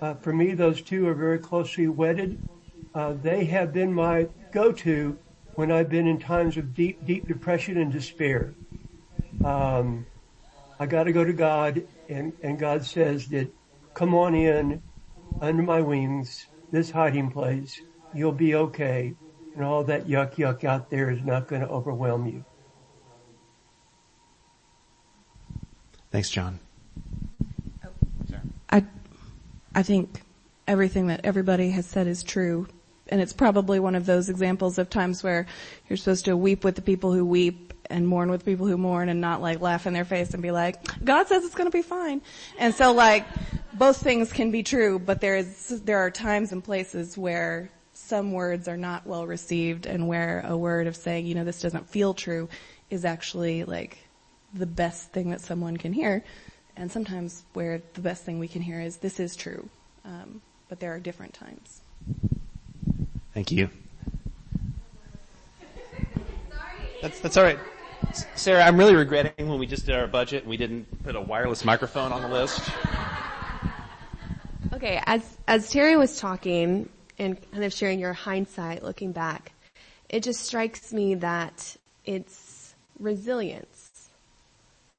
Uh, 0.00 0.14
for 0.14 0.32
me, 0.32 0.54
those 0.54 0.80
two 0.80 1.08
are 1.08 1.14
very 1.14 1.40
closely 1.40 1.88
wedded. 1.88 2.38
Uh, 2.94 3.14
they 3.20 3.44
have 3.46 3.72
been 3.72 3.92
my 3.92 4.28
go-to 4.52 5.18
when 5.56 5.72
I've 5.72 5.88
been 5.88 6.06
in 6.06 6.20
times 6.20 6.56
of 6.56 6.72
deep, 6.72 7.04
deep 7.04 7.26
depression 7.26 7.78
and 7.78 7.92
despair. 7.92 8.54
Um, 9.44 10.06
I 10.78 10.86
got 10.86 11.04
to 11.04 11.12
go 11.12 11.24
to 11.24 11.32
God, 11.32 11.82
and, 12.08 12.32
and 12.42 12.56
God 12.56 12.84
says 12.84 13.26
that, 13.28 13.48
come 13.94 14.14
on 14.14 14.36
in 14.36 14.82
under 15.40 15.62
my 15.62 15.80
wings, 15.80 16.46
this 16.70 16.92
hiding 16.92 17.30
place. 17.32 17.80
You'll 18.14 18.32
be 18.32 18.54
okay, 18.54 19.14
and 19.54 19.64
all 19.64 19.82
that 19.84 20.06
yuck 20.06 20.36
yuck 20.36 20.62
out 20.62 20.90
there 20.90 21.10
is 21.10 21.24
not 21.24 21.48
going 21.48 21.62
to 21.62 21.68
overwhelm 21.68 22.26
you. 22.26 22.44
Thanks, 26.16 26.30
John. 26.30 26.58
I, 28.70 28.82
I 29.74 29.82
think 29.82 30.22
everything 30.66 31.08
that 31.08 31.20
everybody 31.24 31.68
has 31.72 31.84
said 31.84 32.06
is 32.06 32.22
true. 32.22 32.68
And 33.08 33.20
it's 33.20 33.34
probably 33.34 33.80
one 33.80 33.94
of 33.94 34.06
those 34.06 34.30
examples 34.30 34.78
of 34.78 34.88
times 34.88 35.22
where 35.22 35.44
you're 35.90 35.98
supposed 35.98 36.24
to 36.24 36.34
weep 36.34 36.64
with 36.64 36.74
the 36.74 36.80
people 36.80 37.12
who 37.12 37.22
weep 37.22 37.74
and 37.90 38.08
mourn 38.08 38.30
with 38.30 38.46
people 38.46 38.66
who 38.66 38.78
mourn 38.78 39.10
and 39.10 39.20
not 39.20 39.42
like 39.42 39.60
laugh 39.60 39.86
in 39.86 39.92
their 39.92 40.06
face 40.06 40.32
and 40.32 40.42
be 40.42 40.52
like, 40.52 40.82
God 41.04 41.28
says 41.28 41.44
it's 41.44 41.54
gonna 41.54 41.68
be 41.68 41.82
fine. 41.82 42.22
And 42.58 42.74
so 42.74 42.94
like, 42.94 43.26
both 43.74 43.98
things 43.98 44.32
can 44.32 44.50
be 44.50 44.62
true, 44.62 44.98
but 44.98 45.20
there 45.20 45.36
is, 45.36 45.82
there 45.82 45.98
are 45.98 46.10
times 46.10 46.50
and 46.50 46.64
places 46.64 47.18
where 47.18 47.70
some 47.92 48.32
words 48.32 48.68
are 48.68 48.78
not 48.78 49.06
well 49.06 49.26
received 49.26 49.84
and 49.84 50.08
where 50.08 50.42
a 50.46 50.56
word 50.56 50.86
of 50.86 50.96
saying, 50.96 51.26
you 51.26 51.34
know, 51.34 51.44
this 51.44 51.60
doesn't 51.60 51.90
feel 51.90 52.14
true 52.14 52.48
is 52.88 53.04
actually 53.04 53.64
like 53.64 53.98
the 54.58 54.66
best 54.66 55.12
thing 55.12 55.30
that 55.30 55.40
someone 55.40 55.76
can 55.76 55.92
hear. 55.92 56.24
And 56.76 56.90
sometimes 56.90 57.44
where 57.52 57.80
the 57.94 58.00
best 58.00 58.24
thing 58.24 58.38
we 58.38 58.48
can 58.48 58.62
hear 58.62 58.80
is 58.80 58.98
this 58.98 59.18
is 59.18 59.34
true. 59.36 59.68
Um, 60.04 60.40
but 60.68 60.80
there 60.80 60.94
are 60.94 61.00
different 61.00 61.34
times. 61.34 61.80
Thank 63.32 63.52
you. 63.52 63.70
That's 67.02 67.20
that's 67.20 67.36
all 67.36 67.44
right. 67.44 67.58
Sarah, 68.34 68.64
I'm 68.64 68.76
really 68.76 68.94
regretting 68.94 69.48
when 69.48 69.58
we 69.58 69.66
just 69.66 69.86
did 69.86 69.94
our 69.94 70.06
budget 70.06 70.42
and 70.42 70.50
we 70.50 70.56
didn't 70.56 71.04
put 71.04 71.16
a 71.16 71.20
wireless 71.20 71.64
microphone 71.64 72.12
on 72.12 72.22
the 72.22 72.28
list. 72.28 72.60
Okay, 74.72 75.00
as 75.06 75.38
as 75.46 75.70
Terry 75.70 75.96
was 75.96 76.18
talking 76.18 76.88
and 77.18 77.38
kind 77.52 77.64
of 77.64 77.72
sharing 77.72 77.98
your 77.98 78.12
hindsight 78.12 78.82
looking 78.82 79.12
back, 79.12 79.52
it 80.08 80.22
just 80.22 80.40
strikes 80.40 80.92
me 80.92 81.14
that 81.16 81.76
it's 82.04 82.74
resilience. 82.98 83.85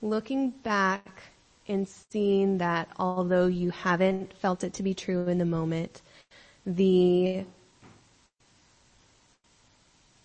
Looking 0.02 0.52
back 0.52 1.24
and 1.68 1.88
seeing 1.88 2.60
that 2.60 2.88
although 2.98 3.48
you 3.48 3.72
haven't 3.72 4.34
felt 4.34 4.64
it 4.64 4.74
to 4.74 4.84
be 4.84 4.94
true 4.94 5.28
in 5.28 5.38
the 5.38 5.46
moment, 5.46 6.02
the 6.66 7.46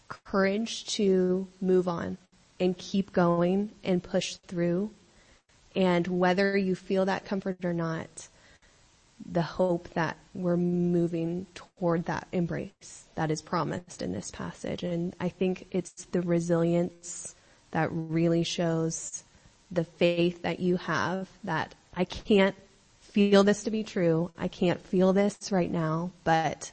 courage 0.08 0.84
to 0.86 1.46
move 1.60 1.88
on 1.88 2.18
and 2.60 2.76
keep 2.76 3.12
going 3.12 3.70
and 3.82 4.02
push 4.02 4.36
through. 4.46 4.90
And 5.74 6.06
whether 6.06 6.56
you 6.56 6.74
feel 6.74 7.06
that 7.06 7.24
comfort 7.24 7.64
or 7.64 7.72
not, 7.72 8.28
the 9.24 9.42
hope 9.42 9.88
that 9.94 10.16
we're 10.34 10.56
moving 10.56 11.46
toward 11.54 12.04
that 12.06 12.28
embrace 12.32 13.06
that 13.14 13.30
is 13.30 13.40
promised 13.40 14.02
in 14.02 14.12
this 14.12 14.30
passage. 14.30 14.82
And 14.82 15.14
I 15.18 15.28
think 15.28 15.66
it's 15.70 16.04
the 16.06 16.20
resilience 16.20 17.34
that 17.70 17.88
really 17.90 18.42
shows 18.42 19.24
the 19.72 19.84
faith 19.84 20.42
that 20.42 20.60
you 20.60 20.76
have 20.76 21.28
that 21.44 21.74
I 21.94 22.04
can't 22.04 22.54
feel 23.00 23.42
this 23.42 23.64
to 23.64 23.70
be 23.70 23.82
true. 23.82 24.30
I 24.36 24.48
can't 24.48 24.80
feel 24.80 25.12
this 25.12 25.50
right 25.50 25.70
now, 25.70 26.12
but 26.24 26.72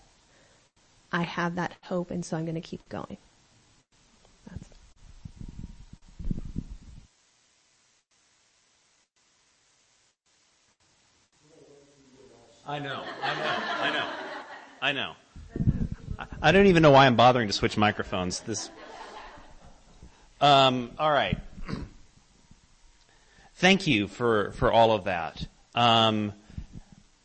I 1.12 1.24
have 1.24 1.56
that 1.56 1.74
hope 1.84 2.12
and 2.12 2.24
so 2.24 2.38
I'm 2.38 2.46
going 2.46 2.56
to 2.56 2.62
keep 2.62 2.88
going. 2.90 3.18
That's 4.50 4.70
I 12.66 12.80
know, 12.80 13.04
I 13.24 13.34
know, 13.36 13.58
I 13.82 13.92
know, 13.92 14.10
I 14.82 14.92
know. 14.92 15.14
I, 16.20 16.26
I 16.42 16.52
don't 16.52 16.68
even 16.68 16.84
know 16.84 16.92
why 16.92 17.08
I'm 17.08 17.16
bothering 17.16 17.48
to 17.48 17.54
switch 17.54 17.78
microphones. 17.78 18.42
This. 18.42 18.70
Um, 20.40 20.92
all 21.00 21.12
right. 21.12 21.38
Thank 23.60 23.88
you 23.88 24.08
for 24.08 24.52
for 24.52 24.72
all 24.72 24.94
of 24.94 25.04
that. 25.04 25.46
Um, 25.76 26.32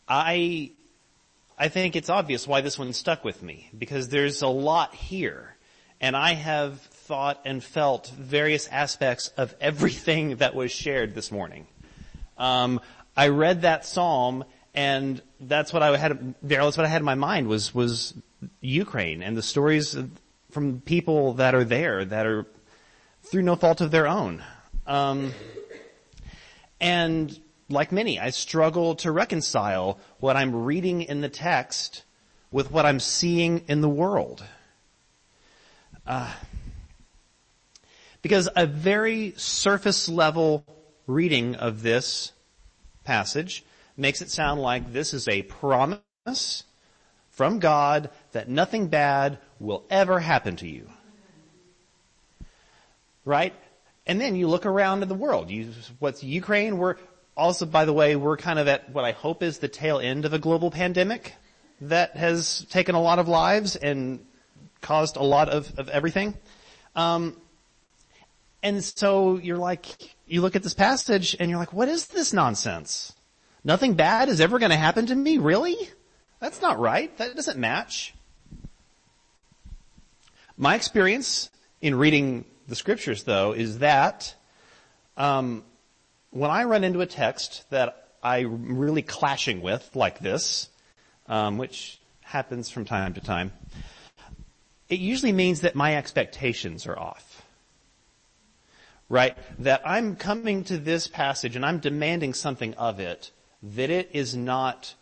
I 0.08 0.72
I 1.56 1.68
think 1.68 1.94
it's 1.94 2.10
obvious 2.10 2.48
why 2.48 2.60
this 2.60 2.76
one 2.76 2.92
stuck 2.92 3.24
with 3.24 3.40
me 3.40 3.70
because 3.78 4.08
there's 4.08 4.42
a 4.42 4.48
lot 4.48 4.96
here, 4.96 5.54
and 6.00 6.16
I 6.16 6.32
have 6.32 6.80
thought 6.80 7.40
and 7.44 7.62
felt 7.62 8.08
various 8.08 8.66
aspects 8.66 9.28
of 9.36 9.54
everything 9.60 10.38
that 10.38 10.56
was 10.56 10.72
shared 10.72 11.14
this 11.14 11.30
morning. 11.30 11.68
Um, 12.36 12.80
I 13.16 13.28
read 13.28 13.62
that 13.62 13.86
psalm, 13.86 14.42
and 14.74 15.22
that's 15.38 15.72
what 15.72 15.84
I 15.84 15.96
had. 15.96 16.34
That's 16.42 16.76
what 16.76 16.84
I 16.84 16.88
had 16.88 17.00
in 17.02 17.06
my 17.06 17.14
mind 17.14 17.46
was 17.46 17.72
was 17.72 18.12
Ukraine 18.60 19.22
and 19.22 19.36
the 19.36 19.42
stories 19.42 19.96
from 20.50 20.80
people 20.80 21.34
that 21.34 21.54
are 21.54 21.62
there 21.64 22.04
that 22.04 22.26
are 22.26 22.44
through 23.22 23.42
no 23.42 23.54
fault 23.54 23.80
of 23.80 23.92
their 23.92 24.08
own. 24.08 24.42
Um, 24.84 25.32
and 26.84 27.40
like 27.70 27.92
many, 27.92 28.20
I 28.20 28.28
struggle 28.28 28.94
to 28.96 29.10
reconcile 29.10 29.98
what 30.20 30.36
I'm 30.36 30.64
reading 30.64 31.00
in 31.00 31.22
the 31.22 31.30
text 31.30 32.04
with 32.52 32.70
what 32.70 32.84
I'm 32.84 33.00
seeing 33.00 33.64
in 33.68 33.80
the 33.80 33.88
world. 33.88 34.44
Uh, 36.06 36.30
because 38.20 38.50
a 38.54 38.66
very 38.66 39.32
surface 39.38 40.10
level 40.10 40.66
reading 41.06 41.54
of 41.54 41.80
this 41.80 42.32
passage 43.02 43.64
makes 43.96 44.20
it 44.20 44.30
sound 44.30 44.60
like 44.60 44.92
this 44.92 45.14
is 45.14 45.26
a 45.26 45.40
promise 45.40 46.64
from 47.30 47.60
God 47.60 48.10
that 48.32 48.50
nothing 48.50 48.88
bad 48.88 49.38
will 49.58 49.84
ever 49.88 50.20
happen 50.20 50.56
to 50.56 50.68
you. 50.68 50.90
Right? 53.24 53.54
And 54.06 54.20
then 54.20 54.37
you 54.37 54.49
look 54.49 54.66
around 54.66 55.02
in 55.02 55.08
the 55.08 55.14
world. 55.14 55.50
You, 55.50 55.70
what's 55.99 56.23
Ukraine? 56.23 56.76
We're 56.78 56.96
also, 57.37 57.66
by 57.66 57.84
the 57.84 57.92
way, 57.92 58.16
we're 58.16 58.37
kind 58.37 58.58
of 58.58 58.68
at 58.68 58.90
what 58.90 59.04
I 59.04 59.12
hope 59.12 59.42
is 59.42 59.58
the 59.58 59.68
tail 59.68 59.99
end 59.99 60.25
of 60.25 60.32
a 60.32 60.38
global 60.38 60.70
pandemic 60.70 61.34
that 61.80 62.16
has 62.16 62.66
taken 62.70 62.94
a 62.94 63.00
lot 63.00 63.18
of 63.18 63.28
lives 63.28 63.76
and 63.76 64.25
caused 64.80 65.16
a 65.16 65.23
lot 65.23 65.49
of, 65.49 65.78
of 65.78 65.88
everything. 65.88 66.34
Um, 66.94 67.37
and 68.62 68.82
so 68.82 69.38
you're 69.38 69.58
like, 69.58 69.87
you 70.26 70.40
look 70.40 70.56
at 70.56 70.62
this 70.62 70.75
passage 70.75 71.37
and 71.38 71.50
you're 71.50 71.58
like, 71.58 71.73
what 71.73 71.88
is 71.88 72.06
this 72.08 72.32
nonsense? 72.32 73.12
Nothing 73.64 73.94
bad 73.94 74.28
is 74.28 74.40
ever 74.40 74.58
going 74.58 74.70
to 74.70 74.76
happen 74.76 75.06
to 75.06 75.14
me? 75.14 75.38
Really? 75.38 75.76
That's 76.40 76.61
not 76.61 76.78
right. 76.78 77.16
That 77.16 77.34
doesn't 77.34 77.58
match. 77.58 78.14
My 80.56 80.75
experience 80.75 81.50
in 81.80 81.94
reading 81.94 82.44
the 82.68 82.76
scriptures, 82.76 83.25
though, 83.25 83.52
is 83.52 83.78
that 83.78 84.35
um, 85.16 85.64
when 86.30 86.50
I 86.50 86.64
run 86.64 86.85
into 86.85 87.00
a 87.00 87.06
text 87.06 87.68
that 87.71 88.09
I'm 88.23 88.78
really 88.78 89.02
clashing 89.02 89.62
with, 89.62 89.88
like 89.94 90.18
this, 90.18 90.68
um, 91.26 91.59
which 91.59 91.99
happens 92.23 92.71
from 92.71 92.85
time 92.85 93.14
to 93.14 93.21
time, 93.21 93.52
it 94.88 94.99
usually 94.99 95.33
means 95.33 95.61
that 95.62 95.75
my 95.75 95.97
expectations 95.97 96.87
are 96.87 96.99
off. 96.99 97.42
Right? 99.09 99.37
That 99.61 99.83
I'm 99.85 100.16
coming 100.16 100.64
to 100.64 100.78
this 100.78 101.06
passage 101.06 101.56
and 101.56 101.64
I'm 101.64 101.78
demanding 101.78 102.35
something 102.35 102.75
of 102.75 103.00
it 103.00 103.30
that 103.62 103.90
it 103.90 104.11
is 104.12 104.35
not 104.35 104.94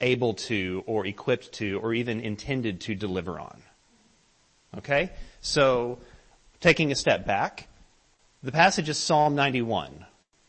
able 0.00 0.34
to 0.34 0.82
or 0.86 1.06
equipped 1.06 1.52
to 1.52 1.78
or 1.80 1.92
even 1.94 2.20
intended 2.20 2.80
to 2.82 2.94
deliver 2.94 3.38
on. 3.38 3.62
Okay? 4.78 5.10
So, 5.40 5.98
taking 6.60 6.92
a 6.92 6.94
step 6.94 7.26
back, 7.26 7.68
the 8.42 8.52
passage 8.52 8.88
is 8.88 8.98
Psalm 8.98 9.34
91. 9.34 10.06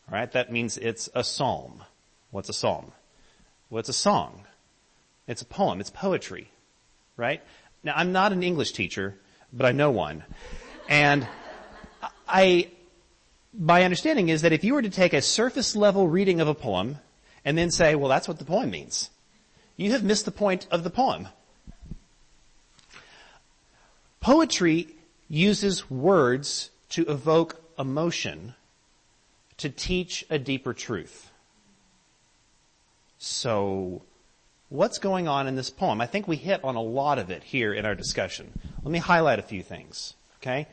Alright? 0.08 0.32
That 0.32 0.52
means 0.52 0.78
it's 0.78 1.08
a 1.14 1.24
psalm. 1.24 1.82
What's 2.30 2.48
a 2.48 2.54
psalm? 2.54 2.92
Well, 3.70 3.80
it's 3.80 3.88
a 3.88 3.94
song. 3.94 4.44
It's 5.26 5.42
a 5.42 5.46
poem. 5.46 5.80
It's 5.80 5.90
poetry. 5.90 6.50
Right? 7.16 7.42
Now, 7.82 7.94
I'm 7.96 8.12
not 8.12 8.32
an 8.32 8.42
English 8.42 8.72
teacher, 8.72 9.18
but 9.52 9.66
I 9.66 9.72
know 9.72 9.90
one. 9.90 10.24
And 10.88 11.26
I, 12.28 12.70
my 13.58 13.84
understanding 13.84 14.28
is 14.28 14.42
that 14.42 14.52
if 14.52 14.64
you 14.64 14.74
were 14.74 14.82
to 14.82 14.90
take 14.90 15.12
a 15.12 15.22
surface 15.22 15.76
level 15.76 16.08
reading 16.08 16.40
of 16.40 16.48
a 16.48 16.54
poem 16.54 16.98
and 17.44 17.56
then 17.56 17.70
say, 17.70 17.94
well, 17.94 18.08
that's 18.08 18.28
what 18.28 18.38
the 18.38 18.44
poem 18.44 18.70
means, 18.70 19.10
you 19.76 19.92
have 19.92 20.04
missed 20.04 20.24
the 20.24 20.30
point 20.30 20.66
of 20.70 20.84
the 20.84 20.90
poem. 20.90 21.28
Poetry 24.20 24.88
uses 25.32 25.90
words 25.90 26.70
to 26.90 27.06
evoke 27.06 27.58
emotion 27.78 28.54
to 29.56 29.70
teach 29.70 30.26
a 30.28 30.38
deeper 30.38 30.74
truth. 30.74 31.30
So, 33.16 34.02
what's 34.68 34.98
going 34.98 35.28
on 35.28 35.48
in 35.48 35.56
this 35.56 35.70
poem? 35.70 36.02
I 36.02 36.06
think 36.06 36.28
we 36.28 36.36
hit 36.36 36.62
on 36.62 36.76
a 36.76 36.82
lot 36.82 37.18
of 37.18 37.30
it 37.30 37.42
here 37.42 37.72
in 37.72 37.86
our 37.86 37.94
discussion. 37.94 38.52
Let 38.82 38.92
me 38.92 38.98
highlight 38.98 39.38
a 39.38 39.42
few 39.42 39.62
things, 39.62 40.12
okay? 40.42 40.68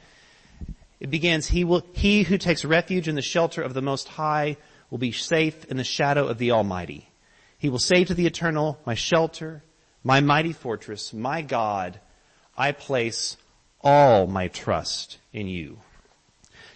It 1.00 1.10
begins, 1.10 1.48
he 1.48 1.63
will, 1.63 1.86
he 1.93 2.24
who 2.24 2.38
takes 2.38 2.65
refuge 2.65 3.08
in 3.08 3.15
the 3.15 3.22
shelter 3.22 3.62
of 3.62 3.74
the 3.74 3.82
Most 3.82 4.10
High 4.10 4.58
will 4.89 4.98
be 4.98 5.13
safe 5.13 5.63
in 5.65 5.78
the 5.78 5.86
shadow 5.86 6.28
of 6.28 6.38
the 6.38 6.52
Almighty. 6.52 7.08
He 7.58 7.69
will 7.69 7.80
say 7.80 8.04
to 8.04 8.13
the 8.13 8.26
Eternal, 8.26 8.78
my 8.86 8.95
shelter, 8.95 9.63
my 10.04 10.19
mighty 10.19 10.52
fortress, 10.52 11.13
my 11.13 11.41
God, 11.43 11.98
I 12.58 12.74
place 12.74 13.38
all 13.82 14.28
my 14.28 14.48
trust 14.48 15.18
in 15.34 15.48
you. 15.48 15.80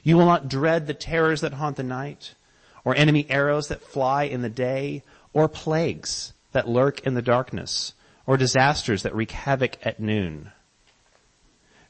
You 0.03 0.17
will 0.17 0.25
not 0.25 0.49
dread 0.49 0.87
the 0.87 0.93
terrors 0.93 1.41
that 1.41 1.53
haunt 1.53 1.77
the 1.77 1.83
night, 1.83 2.35
or 2.83 2.95
enemy 2.95 3.25
arrows 3.29 3.69
that 3.69 3.83
fly 3.83 4.23
in 4.23 4.41
the 4.41 4.49
day, 4.49 5.03
or 5.31 5.47
plagues 5.47 6.33
that 6.51 6.67
lurk 6.67 6.99
in 7.01 7.13
the 7.13 7.21
darkness, 7.21 7.93
or 8.25 8.37
disasters 8.37 9.03
that 9.03 9.15
wreak 9.15 9.31
havoc 9.31 9.77
at 9.85 9.99
noon. 9.99 10.51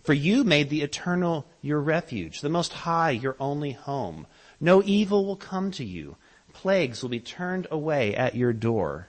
For 0.03 0.13
you 0.13 0.43
made 0.43 0.69
the 0.69 0.81
eternal 0.81 1.45
your 1.61 1.79
refuge, 1.79 2.41
the 2.41 2.49
most 2.49 2.73
high 2.73 3.11
your 3.11 3.35
only 3.39 3.71
home. 3.71 4.27
No 4.59 4.83
evil 4.83 5.25
will 5.25 5.37
come 5.37 5.71
to 5.71 5.85
you. 5.85 6.17
Plagues 6.51 7.01
will 7.01 7.09
be 7.09 7.19
turned 7.19 7.67
away 7.71 8.13
at 8.15 8.35
your 8.35 8.53
door. 8.53 9.07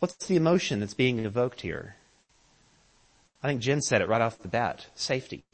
What's 0.00 0.26
the 0.26 0.36
emotion 0.36 0.80
that's 0.80 0.94
being 0.94 1.20
evoked 1.20 1.62
here? 1.62 1.96
I 3.46 3.50
think 3.50 3.60
Jen 3.60 3.80
said 3.80 4.02
it 4.02 4.08
right 4.08 4.20
off 4.20 4.40
the 4.40 4.48
bat. 4.48 4.86
Safety. 4.96 5.44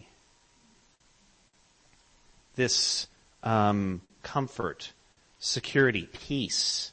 This 2.56 3.06
um, 3.42 4.00
comfort, 4.22 4.94
security, 5.38 6.08
peace. 6.10 6.92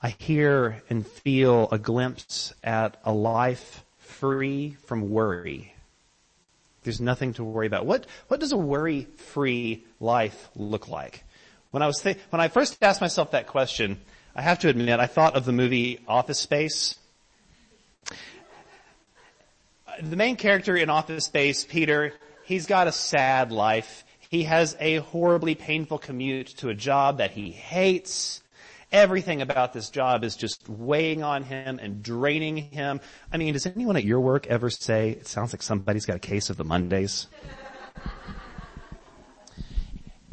I 0.00 0.10
hear 0.10 0.80
and 0.88 1.04
feel 1.04 1.68
a 1.72 1.78
glimpse 1.80 2.54
at 2.62 3.00
a 3.04 3.12
life 3.12 3.84
free 3.98 4.76
from 4.84 5.10
worry. 5.10 5.74
There's 6.84 7.00
nothing 7.00 7.32
to 7.32 7.42
worry 7.42 7.66
about. 7.66 7.84
What, 7.84 8.06
what 8.28 8.38
does 8.38 8.52
a 8.52 8.56
worry-free 8.56 9.82
life 9.98 10.50
look 10.54 10.86
like? 10.86 11.24
When 11.72 11.82
I 11.82 11.88
was 11.88 11.98
th- 11.98 12.18
when 12.30 12.40
I 12.40 12.46
first 12.46 12.78
asked 12.80 13.00
myself 13.00 13.32
that 13.32 13.48
question, 13.48 13.98
I 14.36 14.42
have 14.42 14.60
to 14.60 14.68
admit 14.68 15.00
I 15.00 15.06
thought 15.06 15.34
of 15.34 15.46
the 15.46 15.52
movie 15.52 15.98
Office 16.06 16.38
Space. 16.38 16.94
The 20.00 20.16
main 20.16 20.36
character 20.36 20.76
in 20.76 20.90
Office 20.90 21.24
Space, 21.24 21.64
Peter, 21.64 22.12
he's 22.44 22.66
got 22.66 22.86
a 22.86 22.92
sad 22.92 23.50
life. 23.50 24.04
He 24.20 24.44
has 24.44 24.76
a 24.78 24.96
horribly 24.96 25.56
painful 25.56 25.98
commute 25.98 26.46
to 26.58 26.68
a 26.68 26.74
job 26.74 27.18
that 27.18 27.32
he 27.32 27.50
hates. 27.50 28.42
Everything 28.92 29.42
about 29.42 29.72
this 29.72 29.90
job 29.90 30.22
is 30.22 30.36
just 30.36 30.68
weighing 30.68 31.24
on 31.24 31.42
him 31.42 31.80
and 31.82 32.00
draining 32.00 32.56
him. 32.58 33.00
I 33.32 33.38
mean, 33.38 33.54
does 33.54 33.66
anyone 33.66 33.96
at 33.96 34.04
your 34.04 34.20
work 34.20 34.46
ever 34.46 34.70
say, 34.70 35.10
it 35.10 35.26
sounds 35.26 35.52
like 35.52 35.62
somebody's 35.62 36.06
got 36.06 36.16
a 36.16 36.20
case 36.20 36.48
of 36.48 36.56
the 36.56 36.64
Mondays? 36.64 37.26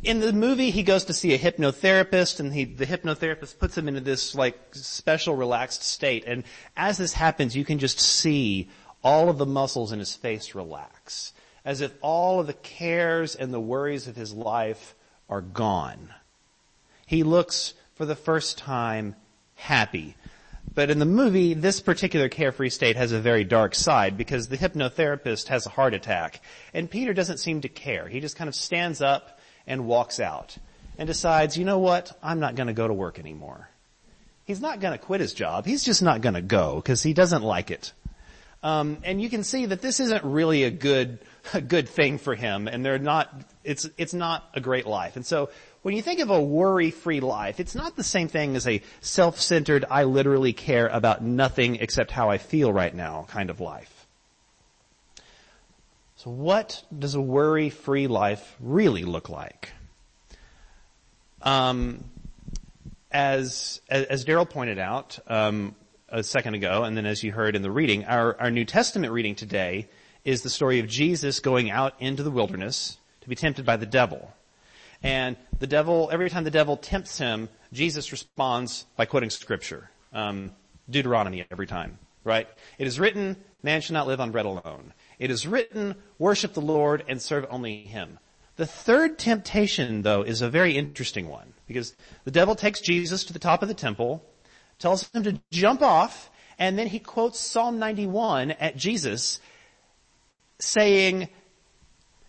in 0.05 0.19
the 0.19 0.31
movie, 0.31 0.69
he 0.69 0.83
goes 0.83 1.05
to 1.05 1.13
see 1.13 1.33
a 1.33 1.39
hypnotherapist, 1.39 2.39
and 2.39 2.53
he, 2.53 2.65
the 2.65 2.85
hypnotherapist 2.85 3.57
puts 3.57 3.75
him 3.75 3.87
into 3.87 3.99
this 3.99 4.35
like 4.35 4.57
special 4.73 5.35
relaxed 5.35 5.83
state. 5.83 6.23
And 6.27 6.43
as 6.77 6.97
this 6.97 7.13
happens, 7.13 7.55
you 7.55 7.65
can 7.65 7.79
just 7.79 7.99
see 7.99 8.69
all 9.05 9.29
of 9.29 9.37
the 9.37 9.45
muscles 9.45 9.91
in 9.91 9.99
his 9.99 10.15
face 10.15 10.55
relax, 10.55 11.31
as 11.63 11.79
if 11.79 11.93
all 12.01 12.39
of 12.39 12.47
the 12.47 12.53
cares 12.53 13.35
and 13.35 13.53
the 13.53 13.59
worries 13.59 14.07
of 14.07 14.15
his 14.15 14.33
life 14.33 14.95
are 15.29 15.41
gone. 15.41 16.11
He 17.05 17.21
looks 17.21 17.75
for 17.93 18.07
the 18.07 18.15
first 18.15 18.57
time 18.57 19.15
happy. 19.53 20.15
But 20.73 20.89
in 20.89 20.97
the 20.97 21.05
movie, 21.05 21.53
this 21.53 21.81
particular 21.81 22.29
carefree 22.29 22.71
state 22.71 22.95
has 22.95 23.11
a 23.11 23.19
very 23.19 23.43
dark 23.43 23.75
side 23.75 24.17
because 24.17 24.47
the 24.47 24.57
hypnotherapist 24.57 25.49
has 25.49 25.67
a 25.67 25.69
heart 25.69 25.93
attack. 25.93 26.41
And 26.73 26.89
Peter 26.89 27.13
doesn't 27.13 27.37
seem 27.37 27.61
to 27.61 27.69
care. 27.69 28.07
He 28.07 28.19
just 28.19 28.35
kind 28.35 28.47
of 28.47 28.55
stands 28.55 29.01
up 29.01 29.39
and 29.67 29.85
walks 29.85 30.19
out 30.19 30.57
and 30.97 31.05
decides, 31.05 31.57
you 31.57 31.63
know 31.63 31.79
what, 31.79 32.17
I'm 32.23 32.39
not 32.39 32.55
going 32.55 32.67
to 32.67 32.73
go 32.73 32.87
to 32.87 32.93
work 32.93 33.19
anymore. 33.19 33.69
He's 34.45 34.61
not 34.61 34.79
going 34.79 34.97
to 34.97 35.03
quit 35.03 35.21
his 35.21 35.33
job. 35.33 35.65
He's 35.65 35.83
just 35.83 36.01
not 36.01 36.21
going 36.21 36.35
to 36.35 36.41
go 36.41 36.77
because 36.77 37.03
he 37.03 37.13
doesn't 37.13 37.43
like 37.43 37.69
it. 37.69 37.93
Um, 38.65 38.97
and 39.03 39.21
you 39.21 39.29
can 39.29 39.43
see 39.43 39.67
that 39.67 39.83
this 39.83 39.99
isn't 39.99 40.23
really 40.23 40.63
a 40.63 40.71
good 40.71 41.19
a 41.53 41.61
good 41.61 41.87
thing 41.87 42.17
for 42.17 42.33
him, 42.33 42.67
and 42.67 42.83
they're 42.83 42.97
not. 42.97 43.31
It's 43.63 43.87
it's 43.95 44.13
not 44.15 44.49
a 44.55 44.59
great 44.59 44.87
life. 44.87 45.15
And 45.15 45.23
so 45.23 45.51
when 45.83 45.95
you 45.95 46.01
think 46.01 46.19
of 46.19 46.31
a 46.31 46.41
worry-free 46.41 47.19
life, 47.19 47.59
it's 47.59 47.75
not 47.75 47.95
the 47.95 48.03
same 48.03 48.27
thing 48.27 48.55
as 48.55 48.67
a 48.67 48.81
self-centered, 49.01 49.85
I 49.87 50.05
literally 50.05 50.51
care 50.51 50.87
about 50.87 51.21
nothing 51.21 51.75
except 51.75 52.09
how 52.09 52.31
I 52.31 52.39
feel 52.39 52.73
right 52.73 52.93
now 52.93 53.27
kind 53.29 53.51
of 53.51 53.59
life. 53.59 54.07
So 56.15 56.31
what 56.31 56.83
does 56.97 57.13
a 57.13 57.21
worry-free 57.21 58.07
life 58.07 58.55
really 58.59 59.03
look 59.03 59.29
like? 59.29 59.73
Um, 61.43 62.03
as 63.11 63.79
as, 63.91 64.25
Daryl 64.25 64.49
pointed 64.49 64.79
out 64.79 65.19
um, 65.27 65.75
a 66.15 66.23
second 66.23 66.53
ago, 66.53 66.83
and 66.83 66.95
then 66.95 67.05
as 67.05 67.23
you 67.23 67.33
heard 67.33 67.57
in 67.57 67.61
the 67.61 67.69
reading, 67.69 68.05
our, 68.05 68.39
our 68.39 68.49
New 68.49 68.63
Testament 68.63 69.11
reading 69.11 69.35
today 69.35 69.89
is 70.23 70.43
the 70.43 70.49
story 70.49 70.79
of 70.79 70.87
Jesus 70.87 71.41
going 71.41 71.69
out 71.69 71.93
into 71.99 72.23
the 72.23 72.31
wilderness 72.31 72.97
to 73.19 73.27
be 73.27 73.35
tempted 73.35 73.65
by 73.65 73.75
the 73.75 73.85
devil. 73.85 74.31
And 75.03 75.35
the 75.59 75.67
devil, 75.67 76.09
every 76.13 76.29
time 76.29 76.45
the 76.45 76.51
devil 76.51 76.77
tempts 76.77 77.17
him, 77.17 77.49
Jesus 77.73 78.13
responds 78.13 78.85
by 78.95 79.03
quoting 79.05 79.29
scripture. 79.29 79.89
Um, 80.13 80.53
Deuteronomy 80.89 81.45
every 81.51 81.67
time, 81.67 81.99
right? 82.23 82.47
It 82.77 82.87
is 82.87 82.97
written, 82.97 83.35
man 83.61 83.81
shall 83.81 83.95
not 83.95 84.07
live 84.07 84.21
on 84.21 84.31
bread 84.31 84.45
alone. 84.45 84.93
It 85.19 85.29
is 85.31 85.45
written, 85.45 85.95
worship 86.17 86.53
the 86.53 86.61
Lord 86.61 87.03
and 87.09 87.21
serve 87.21 87.45
only 87.49 87.81
Him. 87.81 88.19
The 88.55 88.65
third 88.65 89.19
temptation, 89.19 90.03
though, 90.03 90.21
is 90.21 90.41
a 90.41 90.49
very 90.49 90.77
interesting 90.77 91.27
one 91.27 91.51
because 91.67 91.93
the 92.23 92.31
devil 92.31 92.55
takes 92.55 92.79
Jesus 92.79 93.25
to 93.25 93.33
the 93.33 93.39
top 93.39 93.61
of 93.61 93.67
the 93.67 93.73
temple, 93.73 94.23
tells 94.79 95.09
him 95.11 95.23
to 95.23 95.39
jump 95.51 95.81
off, 95.81 96.29
and 96.57 96.77
then 96.77 96.87
he 96.87 96.99
quotes 96.99 97.39
Psalm 97.39 97.79
91 97.79 98.51
at 98.51 98.77
Jesus 98.77 99.39
saying, 100.59 101.27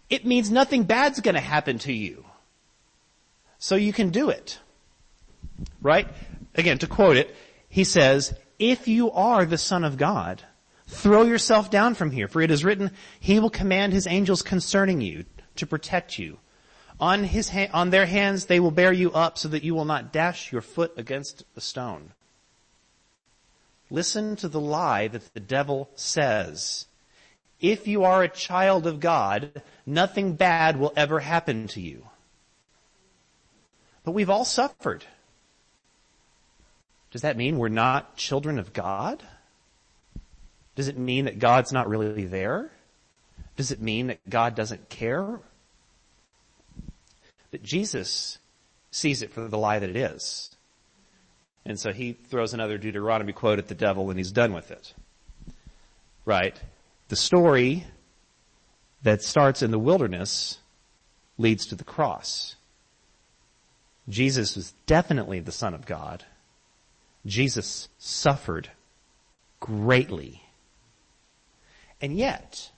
it 0.08 0.24
means 0.24 0.50
nothing 0.50 0.84
bad's 0.84 1.20
gonna 1.20 1.40
happen 1.40 1.78
to 1.80 1.92
you. 1.92 2.24
So 3.58 3.76
you 3.76 3.92
can 3.92 4.10
do 4.10 4.30
it. 4.30 4.58
Right? 5.80 6.08
Again, 6.54 6.78
to 6.78 6.86
quote 6.86 7.16
it, 7.16 7.34
he 7.68 7.84
says, 7.84 8.34
if 8.58 8.88
you 8.88 9.10
are 9.12 9.44
the 9.44 9.58
son 9.58 9.84
of 9.84 9.96
God, 9.96 10.42
Throw 10.88 11.22
yourself 11.22 11.70
down 11.70 11.94
from 11.94 12.12
here, 12.12 12.28
for 12.28 12.40
it 12.40 12.50
is 12.50 12.64
written, 12.64 12.92
He 13.18 13.40
will 13.40 13.50
command 13.50 13.92
His 13.92 14.06
angels 14.06 14.42
concerning 14.42 15.00
you 15.00 15.24
to 15.56 15.66
protect 15.66 16.18
you. 16.18 16.38
On, 16.98 17.24
his 17.24 17.50
ha- 17.50 17.68
on 17.74 17.90
their 17.90 18.06
hands 18.06 18.46
they 18.46 18.58
will 18.58 18.70
bear 18.70 18.92
you 18.92 19.12
up 19.12 19.36
so 19.36 19.48
that 19.48 19.62
you 19.62 19.74
will 19.74 19.84
not 19.84 20.12
dash 20.12 20.50
your 20.50 20.62
foot 20.62 20.94
against 20.96 21.44
a 21.54 21.60
stone. 21.60 22.12
Listen 23.90 24.36
to 24.36 24.48
the 24.48 24.60
lie 24.60 25.08
that 25.08 25.32
the 25.34 25.40
devil 25.40 25.88
says. 25.94 26.86
If 27.60 27.86
you 27.86 28.04
are 28.04 28.22
a 28.22 28.28
child 28.28 28.86
of 28.86 29.00
God, 29.00 29.62
nothing 29.86 30.34
bad 30.34 30.78
will 30.78 30.92
ever 30.96 31.20
happen 31.20 31.68
to 31.68 31.80
you. 31.80 32.06
But 34.04 34.12
we've 34.12 34.30
all 34.30 34.44
suffered. 34.44 35.04
Does 37.10 37.22
that 37.22 37.36
mean 37.36 37.58
we're 37.58 37.68
not 37.68 38.16
children 38.16 38.58
of 38.58 38.72
God? 38.72 39.22
Does 40.74 40.88
it 40.88 40.98
mean 40.98 41.24
that 41.24 41.38
God's 41.38 41.72
not 41.72 41.88
really 41.88 42.26
there? 42.26 42.70
Does 43.56 43.70
it 43.70 43.80
mean 43.80 44.08
that 44.08 44.28
God 44.28 44.54
doesn't 44.54 44.90
care? 44.90 45.40
But 47.50 47.62
Jesus 47.62 48.38
sees 48.90 49.22
it 49.22 49.32
for 49.32 49.48
the 49.48 49.56
lie 49.56 49.78
that 49.78 49.88
it 49.88 49.96
is. 49.96 50.55
And 51.66 51.78
so 51.78 51.92
he 51.92 52.12
throws 52.12 52.54
another 52.54 52.78
Deuteronomy 52.78 53.32
quote 53.32 53.58
at 53.58 53.68
the 53.68 53.74
devil 53.74 54.08
and 54.08 54.18
he's 54.18 54.32
done 54.32 54.52
with 54.52 54.70
it. 54.70 54.94
Right? 56.24 56.58
The 57.08 57.16
story 57.16 57.84
that 59.02 59.22
starts 59.22 59.62
in 59.62 59.70
the 59.70 59.78
wilderness 59.78 60.58
leads 61.38 61.66
to 61.66 61.74
the 61.74 61.84
cross. 61.84 62.56
Jesus 64.08 64.56
was 64.56 64.72
definitely 64.86 65.40
the 65.40 65.52
Son 65.52 65.74
of 65.74 65.84
God. 65.84 66.24
Jesus 67.26 67.88
suffered 67.98 68.70
greatly 69.60 70.42
and 72.00 72.16
yet, 72.16 72.70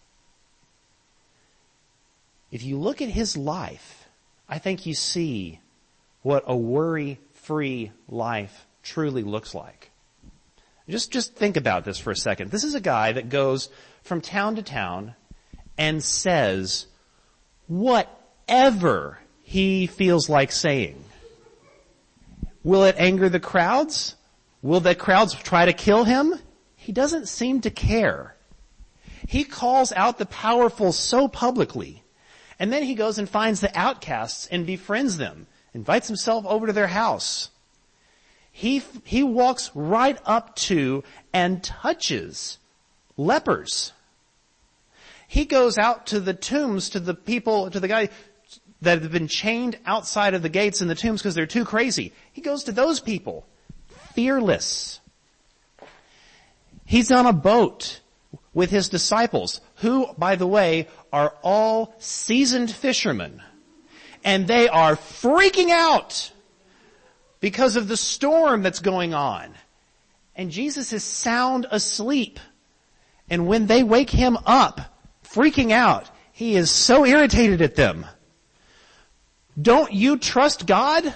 if 2.50 2.62
you 2.62 2.78
look 2.78 3.02
at 3.02 3.08
his 3.08 3.36
life, 3.36 4.08
I 4.48 4.58
think 4.58 4.86
you 4.86 4.94
see 4.94 5.60
what 6.22 6.44
a 6.46 6.56
worry-free 6.56 7.92
life 8.08 8.66
truly 8.88 9.22
looks 9.22 9.54
like. 9.54 9.90
Just, 10.88 11.12
just 11.12 11.34
think 11.34 11.58
about 11.58 11.84
this 11.84 11.98
for 11.98 12.10
a 12.10 12.16
second. 12.16 12.50
This 12.50 12.64
is 12.64 12.74
a 12.74 12.80
guy 12.80 13.12
that 13.12 13.28
goes 13.28 13.68
from 14.02 14.22
town 14.22 14.56
to 14.56 14.62
town 14.62 15.14
and 15.76 16.02
says 16.02 16.86
whatever 17.66 19.18
he 19.42 19.86
feels 19.86 20.30
like 20.30 20.50
saying. 20.50 21.04
Will 22.64 22.84
it 22.84 22.96
anger 22.98 23.28
the 23.28 23.40
crowds? 23.40 24.16
Will 24.62 24.80
the 24.80 24.94
crowds 24.94 25.34
try 25.34 25.66
to 25.66 25.72
kill 25.74 26.04
him? 26.04 26.34
He 26.76 26.92
doesn't 26.92 27.28
seem 27.28 27.60
to 27.60 27.70
care. 27.70 28.34
He 29.26 29.44
calls 29.44 29.92
out 29.92 30.16
the 30.16 30.26
powerful 30.26 30.92
so 30.92 31.28
publicly. 31.28 32.02
And 32.58 32.72
then 32.72 32.82
he 32.82 32.94
goes 32.94 33.18
and 33.18 33.28
finds 33.28 33.60
the 33.60 33.78
outcasts 33.78 34.46
and 34.46 34.66
befriends 34.66 35.18
them, 35.18 35.46
invites 35.74 36.08
himself 36.08 36.46
over 36.46 36.66
to 36.66 36.72
their 36.72 36.88
house. 36.88 37.50
He, 38.52 38.82
he 39.04 39.22
walks 39.22 39.70
right 39.74 40.18
up 40.24 40.56
to 40.56 41.04
and 41.32 41.62
touches 41.62 42.58
lepers. 43.16 43.92
He 45.28 45.44
goes 45.44 45.76
out 45.76 46.06
to 46.08 46.20
the 46.20 46.34
tombs, 46.34 46.90
to 46.90 47.00
the 47.00 47.14
people, 47.14 47.70
to 47.70 47.78
the 47.78 47.88
guy 47.88 48.08
that 48.80 49.02
have 49.02 49.12
been 49.12 49.28
chained 49.28 49.78
outside 49.84 50.34
of 50.34 50.42
the 50.42 50.48
gates 50.48 50.80
in 50.80 50.88
the 50.88 50.94
tombs 50.94 51.20
because 51.20 51.34
they're 51.34 51.46
too 51.46 51.64
crazy. 51.64 52.12
He 52.32 52.40
goes 52.40 52.64
to 52.64 52.72
those 52.72 53.00
people. 53.00 53.46
Fearless. 54.14 55.00
He's 56.84 57.10
on 57.10 57.26
a 57.26 57.32
boat 57.32 58.00
with 58.54 58.70
his 58.70 58.88
disciples, 58.88 59.60
who, 59.76 60.08
by 60.16 60.36
the 60.36 60.46
way, 60.46 60.88
are 61.12 61.34
all 61.42 61.94
seasoned 61.98 62.70
fishermen. 62.70 63.42
And 64.24 64.46
they 64.48 64.68
are 64.68 64.96
freaking 64.96 65.70
out 65.70 66.32
because 67.40 67.76
of 67.76 67.88
the 67.88 67.96
storm 67.96 68.62
that's 68.62 68.80
going 68.80 69.14
on. 69.14 69.54
And 70.34 70.50
Jesus 70.50 70.92
is 70.92 71.04
sound 71.04 71.66
asleep. 71.70 72.38
And 73.30 73.46
when 73.46 73.66
they 73.66 73.82
wake 73.82 74.10
him 74.10 74.38
up, 74.46 74.80
freaking 75.24 75.72
out, 75.72 76.08
he 76.32 76.56
is 76.56 76.70
so 76.70 77.04
irritated 77.04 77.60
at 77.62 77.74
them. 77.74 78.06
Don't 79.60 79.92
you 79.92 80.18
trust 80.18 80.66
God? 80.66 81.14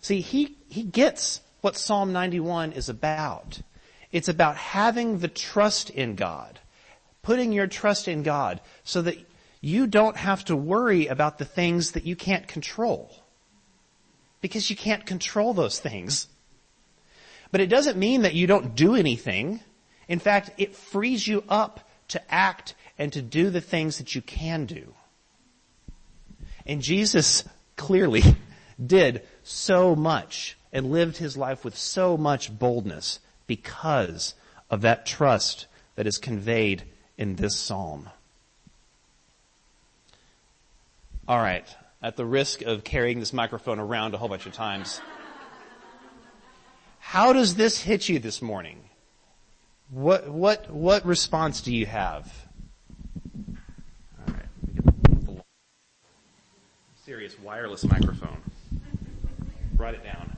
See, 0.00 0.20
he, 0.20 0.56
he 0.68 0.82
gets 0.82 1.40
what 1.60 1.76
Psalm 1.76 2.12
91 2.12 2.72
is 2.72 2.88
about. 2.88 3.60
It's 4.12 4.28
about 4.28 4.56
having 4.56 5.18
the 5.18 5.28
trust 5.28 5.90
in 5.90 6.16
God, 6.16 6.58
putting 7.22 7.52
your 7.52 7.68
trust 7.68 8.08
in 8.08 8.22
God 8.22 8.60
so 8.82 9.02
that 9.02 9.16
you 9.60 9.86
don't 9.86 10.16
have 10.16 10.44
to 10.46 10.56
worry 10.56 11.06
about 11.06 11.38
the 11.38 11.44
things 11.44 11.92
that 11.92 12.04
you 12.04 12.16
can't 12.16 12.48
control. 12.48 13.10
Because 14.40 14.70
you 14.70 14.76
can't 14.76 15.04
control 15.04 15.52
those 15.52 15.78
things. 15.78 16.28
But 17.52 17.60
it 17.60 17.66
doesn't 17.68 17.98
mean 17.98 18.22
that 18.22 18.34
you 18.34 18.46
don't 18.46 18.74
do 18.74 18.94
anything. 18.94 19.60
In 20.08 20.18
fact, 20.18 20.50
it 20.56 20.74
frees 20.74 21.26
you 21.26 21.44
up 21.48 21.88
to 22.08 22.32
act 22.32 22.74
and 22.98 23.12
to 23.12 23.22
do 23.22 23.50
the 23.50 23.60
things 23.60 23.98
that 23.98 24.14
you 24.14 24.22
can 24.22 24.64
do. 24.64 24.94
And 26.64 26.80
Jesus 26.80 27.44
clearly 27.76 28.22
did 28.86 29.22
so 29.42 29.94
much 29.94 30.56
and 30.72 30.90
lived 30.90 31.16
his 31.16 31.36
life 31.36 31.64
with 31.64 31.76
so 31.76 32.16
much 32.16 32.56
boldness 32.56 33.20
because 33.46 34.34
of 34.70 34.82
that 34.82 35.04
trust 35.04 35.66
that 35.96 36.06
is 36.06 36.18
conveyed 36.18 36.84
in 37.18 37.36
this 37.36 37.56
psalm. 37.56 38.08
All 41.30 41.38
right. 41.38 41.64
At 42.02 42.16
the 42.16 42.24
risk 42.24 42.62
of 42.62 42.82
carrying 42.82 43.20
this 43.20 43.32
microphone 43.32 43.78
around 43.78 44.14
a 44.14 44.18
whole 44.18 44.28
bunch 44.28 44.46
of 44.46 44.52
times, 44.52 45.00
how 46.98 47.32
does 47.32 47.54
this 47.54 47.80
hit 47.80 48.08
you 48.08 48.18
this 48.18 48.42
morning? 48.42 48.80
What, 49.92 50.28
what, 50.28 50.68
what 50.70 51.06
response 51.06 51.60
do 51.60 51.72
you 51.72 51.86
have? 51.86 52.48
All 54.26 54.34
right. 54.34 55.44
Serious 57.04 57.38
wireless 57.38 57.84
microphone. 57.84 58.42
Write 59.76 59.94
it 59.94 60.02
down. 60.02 60.36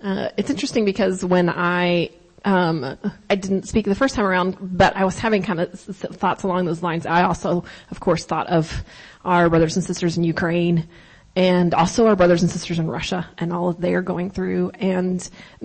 Uh, 0.00 0.28
it's 0.36 0.50
interesting 0.50 0.84
because 0.84 1.24
when 1.24 1.50
I 1.50 2.10
um, 2.44 2.98
I 3.30 3.34
didn't 3.34 3.68
speak 3.68 3.86
the 3.86 3.94
first 3.94 4.14
time 4.14 4.24
around, 4.24 4.56
but 4.60 4.96
I 4.96 5.04
was 5.04 5.18
having 5.18 5.42
kind 5.42 5.60
of 5.60 5.78
thoughts 5.78 6.42
along 6.42 6.64
those 6.64 6.82
lines. 6.82 7.06
I 7.06 7.22
also, 7.22 7.64
of 7.90 8.00
course, 8.00 8.24
thought 8.24 8.46
of 8.48 8.84
our 9.24 9.48
brothers 9.48 9.76
and 9.76 9.84
sisters 9.84 10.16
in 10.16 10.24
Ukraine 10.24 10.88
and 11.34 11.72
also 11.74 12.06
our 12.06 12.16
brothers 12.16 12.42
and 12.42 12.50
sisters 12.50 12.78
in 12.78 12.88
Russia 12.88 13.28
and 13.38 13.52
all 13.52 13.72
they 13.72 13.94
are 13.94 14.02
going 14.02 14.30
through 14.30 14.70
and 14.74 15.22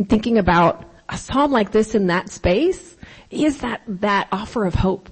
thinking 0.07 0.37
about 0.37 0.85
a 1.09 1.17
psalm 1.17 1.51
like 1.51 1.71
this 1.71 1.95
in 1.95 2.07
that 2.07 2.29
space 2.29 2.97
is 3.29 3.59
that, 3.59 3.81
that 3.87 4.27
offer 4.31 4.65
of 4.65 4.75
hope. 4.75 5.09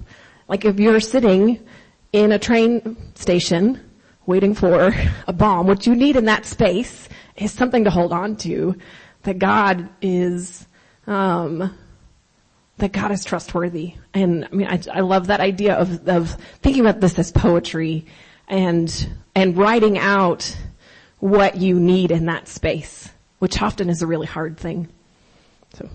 Like 0.48 0.64
if 0.64 0.78
you're 0.78 1.00
sitting 1.00 1.66
in 2.12 2.32
a 2.32 2.38
train 2.38 2.96
station 3.14 3.80
waiting 4.26 4.54
for 4.54 4.94
a 5.26 5.32
bomb, 5.32 5.66
what 5.66 5.86
you 5.86 5.94
need 5.94 6.16
in 6.16 6.24
that 6.26 6.46
space 6.46 7.08
is 7.36 7.52
something 7.52 7.84
to 7.84 7.90
hold 7.90 8.12
on 8.12 8.36
to 8.36 8.76
that 9.22 9.38
God 9.38 9.88
is, 10.00 10.66
um, 11.06 11.74
that 12.78 12.92
God 12.92 13.10
is 13.10 13.24
trustworthy. 13.24 13.94
And 14.12 14.44
I 14.44 14.54
mean, 14.54 14.66
I, 14.66 14.80
I 14.92 15.00
love 15.00 15.28
that 15.28 15.40
idea 15.40 15.74
of, 15.74 16.08
of 16.08 16.36
thinking 16.62 16.86
about 16.86 17.00
this 17.00 17.18
as 17.18 17.32
poetry 17.32 18.06
and, 18.48 19.08
and 19.34 19.56
writing 19.56 19.98
out 19.98 20.56
what 21.18 21.56
you 21.56 21.80
need 21.80 22.10
in 22.10 22.26
that 22.26 22.48
space, 22.48 23.10
which 23.38 23.62
often 23.62 23.88
is 23.88 24.02
a 24.02 24.06
really 24.06 24.26
hard 24.26 24.58
thing. 24.58 24.88
So. 25.74 25.88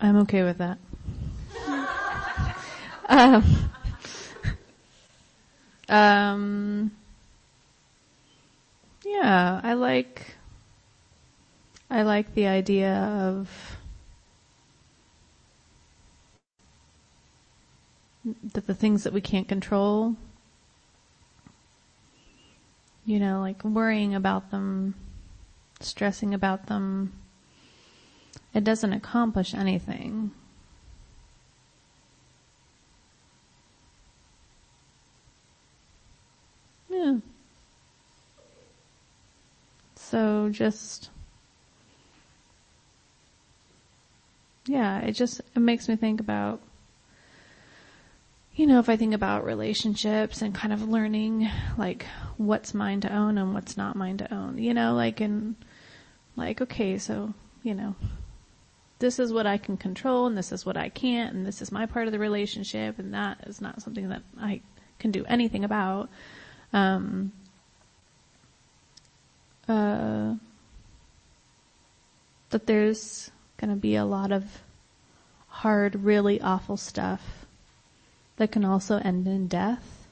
I'm 0.00 0.16
okay 0.18 0.42
with 0.42 0.58
that. 0.58 0.78
um, 3.08 3.70
um, 5.88 6.90
yeah, 9.08 9.60
I 9.62 9.72
like, 9.72 10.36
I 11.90 12.02
like 12.02 12.34
the 12.34 12.46
idea 12.46 12.92
of 12.94 13.78
that 18.52 18.66
the 18.66 18.74
things 18.74 19.04
that 19.04 19.12
we 19.12 19.22
can't 19.22 19.48
control, 19.48 20.14
you 23.06 23.18
know, 23.18 23.40
like 23.40 23.64
worrying 23.64 24.14
about 24.14 24.50
them, 24.50 24.94
stressing 25.80 26.34
about 26.34 26.66
them, 26.66 27.12
it 28.52 28.62
doesn't 28.62 28.92
accomplish 28.92 29.54
anything. 29.54 30.32
Yeah. 36.90 37.18
So 40.10 40.48
just, 40.48 41.10
yeah, 44.64 45.00
it 45.00 45.12
just, 45.12 45.42
it 45.54 45.60
makes 45.60 45.86
me 45.86 45.96
think 45.96 46.18
about, 46.18 46.62
you 48.54 48.66
know, 48.66 48.78
if 48.78 48.88
I 48.88 48.96
think 48.96 49.12
about 49.12 49.44
relationships 49.44 50.40
and 50.40 50.54
kind 50.54 50.72
of 50.72 50.88
learning 50.88 51.50
like 51.76 52.06
what's 52.38 52.72
mine 52.72 53.02
to 53.02 53.14
own 53.14 53.36
and 53.36 53.52
what's 53.52 53.76
not 53.76 53.96
mine 53.96 54.16
to 54.16 54.32
own, 54.32 54.56
you 54.56 54.72
know, 54.72 54.94
like 54.94 55.20
in, 55.20 55.56
like, 56.36 56.62
okay, 56.62 56.96
so, 56.96 57.34
you 57.62 57.74
know, 57.74 57.94
this 59.00 59.18
is 59.18 59.30
what 59.30 59.46
I 59.46 59.58
can 59.58 59.76
control 59.76 60.26
and 60.26 60.38
this 60.38 60.52
is 60.52 60.64
what 60.64 60.78
I 60.78 60.88
can't 60.88 61.34
and 61.34 61.44
this 61.44 61.60
is 61.60 61.70
my 61.70 61.84
part 61.84 62.06
of 62.06 62.12
the 62.12 62.18
relationship 62.18 62.98
and 62.98 63.12
that 63.12 63.44
is 63.46 63.60
not 63.60 63.82
something 63.82 64.08
that 64.08 64.22
I 64.40 64.62
can 65.00 65.10
do 65.10 65.26
anything 65.26 65.64
about. 65.64 66.08
Um, 66.72 67.32
uh, 69.68 70.34
that 72.50 72.66
there's 72.66 73.30
gonna 73.58 73.76
be 73.76 73.96
a 73.96 74.04
lot 74.04 74.32
of 74.32 74.62
hard, 75.48 76.04
really 76.04 76.40
awful 76.40 76.76
stuff 76.76 77.46
that 78.36 78.52
can 78.52 78.64
also 78.64 78.98
end 78.98 79.26
in 79.26 79.48
death. 79.48 80.06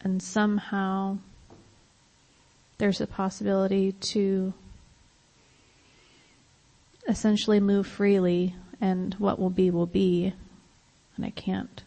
And 0.00 0.22
somehow 0.22 1.18
there's 2.78 3.00
a 3.00 3.06
possibility 3.06 3.92
to 3.92 4.52
essentially 7.08 7.60
move 7.60 7.86
freely 7.86 8.54
and 8.80 9.14
what 9.14 9.38
will 9.38 9.50
be 9.50 9.70
will 9.70 9.86
be 9.86 10.32
and 11.16 11.24
I 11.24 11.30
can't, 11.30 11.82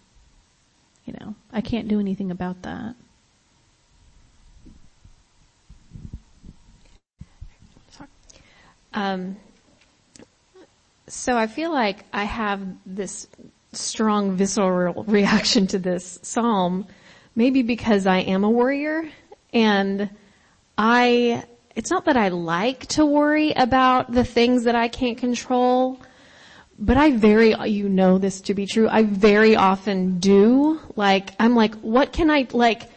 you 1.06 1.14
know, 1.20 1.36
I 1.54 1.62
can't 1.62 1.88
do 1.88 2.00
anything 2.00 2.32
about 2.32 2.64
that. 2.64 2.96
Um, 8.94 9.38
so 11.08 11.38
I 11.38 11.48
feel 11.48 11.72
like 11.72 12.06
I 12.14 12.24
have 12.24 12.62
this 12.86 13.28
strong 13.72 14.36
visceral 14.36 15.04
reaction 15.08 15.68
to 15.68 15.80
this 15.80 16.20
psalm, 16.22 16.88
maybe 17.36 17.62
because 17.62 18.08
I 18.08 18.20
am 18.20 18.44
a 18.44 18.50
warrior 18.50 19.10
and 19.54 20.10
I 20.78 21.44
it's 21.76 21.92
not 21.92 22.06
that 22.06 22.18
I 22.18 22.28
like 22.28 22.88
to 22.88 23.06
worry 23.06 23.54
about 23.54 24.12
the 24.12 24.26
things 24.26 24.66
that 24.66 24.76
I 24.76 24.90
can't 24.90 25.18
control, 25.18 25.98
but 26.78 26.98
I 26.98 27.12
very, 27.12 27.56
you 27.70 27.88
know 27.88 28.18
this 28.18 28.42
to 28.42 28.54
be 28.54 28.66
true, 28.66 28.90
I 28.90 29.04
very 29.04 29.56
often 29.56 30.20
do. 30.20 30.82
Like, 30.98 31.30
I'm 31.40 31.56
like, 31.56 31.76
what 31.76 32.12
can 32.12 32.30
I, 32.30 32.48
like, 32.52 32.90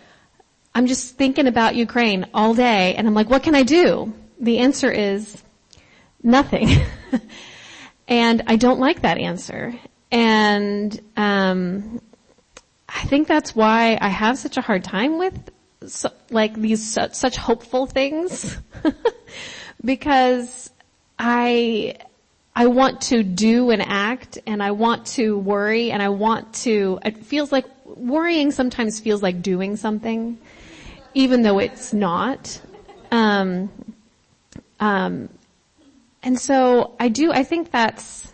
I'm 0.74 0.88
just 0.88 1.16
thinking 1.16 1.46
about 1.46 1.76
Ukraine 1.76 2.26
all 2.34 2.54
day 2.54 2.96
and 2.96 3.06
I'm 3.06 3.14
like, 3.14 3.30
what 3.30 3.44
can 3.44 3.54
I 3.54 3.62
do? 3.62 4.12
The 4.40 4.58
answer 4.58 4.90
is 4.90 5.40
nothing. 6.22 6.68
and 8.08 8.42
I 8.46 8.56
don't 8.56 8.80
like 8.80 9.02
that 9.02 9.18
answer. 9.18 9.74
And, 10.10 11.00
um, 11.16 12.00
I 12.88 13.04
think 13.04 13.26
that's 13.26 13.56
why 13.56 13.98
I 14.00 14.08
have 14.08 14.38
such 14.38 14.58
a 14.58 14.60
hard 14.60 14.84
time 14.84 15.18
with 15.18 15.50
so, 15.86 16.10
like 16.30 16.54
these 16.54 16.92
such, 16.92 17.14
such 17.14 17.36
hopeful 17.36 17.86
things 17.86 18.56
because 19.84 20.70
I 21.18 21.96
I 22.54 22.66
want 22.66 23.00
to 23.02 23.22
do 23.22 23.70
and 23.70 23.82
act 23.82 24.38
and 24.46 24.62
I 24.62 24.72
want 24.72 25.06
to 25.18 25.38
worry 25.38 25.90
and 25.90 26.02
I 26.02 26.10
want 26.10 26.52
to 26.66 26.98
it 27.04 27.16
feels 27.18 27.50
like 27.50 27.66
worrying 27.86 28.52
sometimes 28.52 29.00
feels 29.00 29.22
like 29.22 29.42
doing 29.42 29.76
something 29.76 30.38
even 31.14 31.42
though 31.42 31.58
it's 31.58 31.92
not 31.92 32.60
um, 33.10 33.70
um, 34.80 35.28
and 36.22 36.38
so 36.38 36.94
I 36.98 37.08
do 37.08 37.32
I 37.32 37.44
think 37.44 37.70
that's 37.70 38.32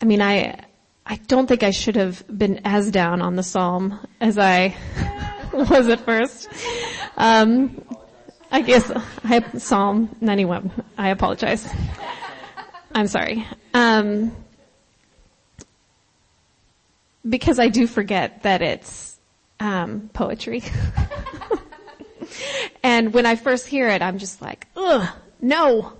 I 0.00 0.04
mean 0.04 0.22
I 0.22 0.64
I 1.04 1.16
don't 1.16 1.46
think 1.46 1.62
I 1.62 1.70
should 1.70 1.96
have 1.96 2.24
been 2.26 2.60
as 2.64 2.90
down 2.90 3.22
on 3.22 3.36
the 3.36 3.42
psalm 3.42 4.06
as 4.20 4.38
I 4.38 4.74
was 5.52 5.88
at 5.88 6.00
first. 6.00 6.48
Um, 7.16 7.82
I 8.50 8.62
guess 8.62 8.90
I 9.24 9.58
Psalm 9.58 10.14
91. 10.20 10.70
I 10.98 11.10
apologize. 11.10 11.68
I'm 12.92 13.06
sorry. 13.06 13.46
Um, 13.72 14.34
because 17.28 17.58
I 17.58 17.68
do 17.68 17.86
forget 17.86 18.42
that 18.42 18.62
it's 18.62 19.18
um, 19.60 20.10
poetry. 20.12 20.62
and 22.82 23.12
when 23.12 23.26
I 23.26 23.36
first 23.36 23.66
hear 23.66 23.88
it, 23.88 24.02
I'm 24.02 24.18
just 24.18 24.42
like, 24.42 24.66
ugh, 24.76 25.08
no. 25.40 25.92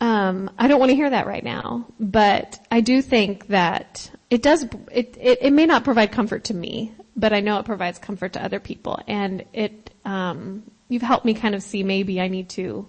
Um, 0.00 0.50
I 0.58 0.68
don't 0.68 0.78
want 0.78 0.90
to 0.90 0.96
hear 0.96 1.10
that 1.10 1.26
right 1.26 1.42
now. 1.42 1.86
But 1.98 2.64
I 2.70 2.80
do 2.80 3.02
think 3.02 3.48
that 3.48 4.10
it 4.30 4.42
does. 4.42 4.64
It, 4.92 5.16
it 5.20 5.38
it 5.42 5.52
may 5.52 5.66
not 5.66 5.84
provide 5.84 6.12
comfort 6.12 6.44
to 6.44 6.54
me, 6.54 6.92
but 7.18 7.32
I 7.32 7.40
know 7.40 7.58
it 7.58 7.66
provides 7.66 7.98
comfort 7.98 8.34
to 8.34 8.44
other 8.44 8.60
people. 8.60 9.00
And 9.08 9.44
it, 9.52 9.90
um, 10.04 10.62
you've 10.88 11.02
helped 11.02 11.24
me 11.24 11.34
kind 11.34 11.54
of 11.54 11.62
see 11.62 11.82
maybe 11.82 12.20
I 12.20 12.28
need 12.28 12.48
to 12.50 12.88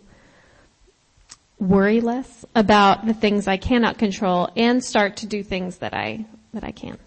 worry 1.57 1.99
less 1.99 2.45
about 2.55 3.05
the 3.05 3.13
things 3.13 3.47
I 3.47 3.57
cannot 3.57 3.97
control 3.97 4.49
and 4.55 4.83
start 4.83 5.17
to 5.17 5.25
do 5.25 5.43
things 5.43 5.77
that 5.77 5.93
I, 5.93 6.25
that 6.53 6.63
I 6.63 6.71
can. 6.71 6.97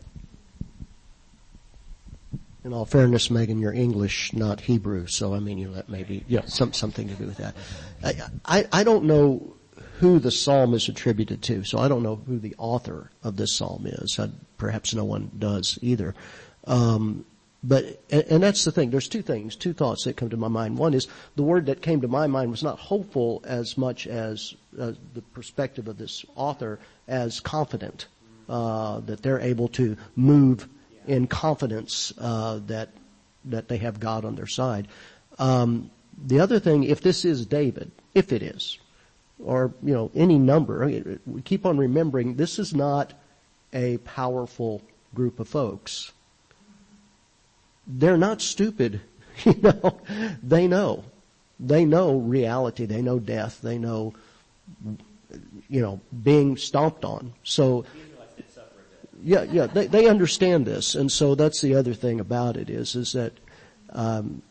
In 2.65 2.73
all 2.73 2.85
fairness, 2.85 3.29
Megan, 3.29 3.59
you're 3.59 3.73
English, 3.73 4.33
not 4.33 4.61
Hebrew, 4.61 5.07
so 5.09 5.35
I 5.35 5.41
mean, 5.41 5.59
you 5.59 5.67
know, 5.69 5.75
that 5.75 5.89
maybe, 5.89 6.25
yeah, 6.29 6.45
some, 6.47 6.73
something 6.73 7.09
to 7.09 7.15
do 7.15 7.27
with 7.27 7.39
that. 7.39 7.57
I, 8.05 8.15
I, 8.45 8.67
I 8.73 8.85
don't 8.85 9.05
know 9.05 9.57
who 9.99 10.21
the 10.21 10.31
psalm 10.31 10.73
is 10.75 10.89
attributed 10.89 11.43
to, 11.43 11.65
so 11.65 11.79
I 11.79 11.89
don't 11.89 12.03
know 12.05 12.17
who 12.17 12.39
the 12.39 12.55
author 12.59 13.11
of 13.25 13.37
this 13.37 13.57
psalm 13.57 13.87
is. 13.87 14.19
I, 14.19 14.29
perhaps 14.59 14.95
no 14.95 15.05
one 15.05 15.33
does 15.39 15.79
either. 15.83 16.15
Um, 16.65 17.25
but 17.65 18.01
and, 18.11 18.25
and 18.25 18.43
that's 18.43 18.65
the 18.65 18.73
thing. 18.73 18.91
There's 18.91 19.09
two 19.09 19.23
things, 19.23 19.57
two 19.57 19.73
thoughts 19.73 20.05
that 20.05 20.17
come 20.17 20.31
to 20.31 20.37
my 20.37 20.49
mind. 20.49 20.79
One 20.79 20.95
is 20.95 21.07
the 21.37 21.43
word 21.43 21.67
that 21.67 21.83
came 21.83 22.01
to 22.01 22.09
my 22.09 22.27
mind 22.27 22.51
was 22.51 22.63
not 22.63 22.79
hopeful 22.79 23.43
as 23.45 23.79
much 23.79 24.07
as 24.07 24.55
uh, 24.79 24.93
the 25.15 25.23
perspective 25.33 25.89
of 25.89 25.99
this 25.99 26.25
author 26.35 26.79
as 27.07 27.41
confident 27.41 28.07
uh, 28.49 29.01
that 29.01 29.23
they're 29.23 29.41
able 29.41 29.69
to 29.69 29.97
move 30.17 30.69
in 31.07 31.27
confidence 31.27 32.13
uh, 32.19 32.61
that 32.67 32.91
that 33.45 33.69
they 33.69 33.79
have 33.79 33.99
God 33.99 34.25
on 34.25 34.37
their 34.37 34.47
side. 34.47 34.89
Um, 35.39 35.91
the 36.25 36.41
other 36.41 36.61
thing, 36.61 36.85
if 36.85 37.01
this 37.01 37.25
is 37.25 37.47
David, 37.47 37.91
if 38.15 38.33
it 38.33 38.43
is, 38.43 38.79
or 39.43 39.73
you 39.83 39.93
know 39.93 40.11
any 40.15 40.39
number, 40.39 40.87
we 41.27 41.43
keep 41.43 41.67
on 41.67 41.79
remembering 41.79 42.37
this 42.37 42.59
is 42.59 42.75
not 42.75 43.13
a 43.73 43.97
powerful 43.99 44.83
group 45.15 45.41
of 45.41 45.49
folks. 45.49 46.13
They're 47.87 48.17
not 48.17 48.41
stupid, 48.41 49.01
you 49.45 49.55
know. 49.61 50.01
They 50.43 50.69
know, 50.69 51.05
they 51.59 51.85
know 51.85 52.19
reality. 52.19 52.87
They 52.87 53.03
know 53.03 53.19
death. 53.19 53.61
They 53.63 53.79
know, 53.79 54.15
you 55.69 55.81
know, 55.81 56.01
being 56.23 56.57
stomped 56.57 57.05
on. 57.05 57.33
So 57.43 57.85
yeah, 59.23 59.45
yeah, 59.45 59.67
they, 59.67 59.87
they 59.87 60.09
understand 60.09 60.67
this, 60.67 60.95
and 60.95 61.11
so 61.11 61.35
that's 61.35 61.61
the 61.61 61.75
other 61.75 61.95
thing 61.95 62.21
about 62.21 62.57
it 62.57 62.69
is 62.69 62.97
is 62.97 63.13
that 63.13 63.33
um, 63.91 64.43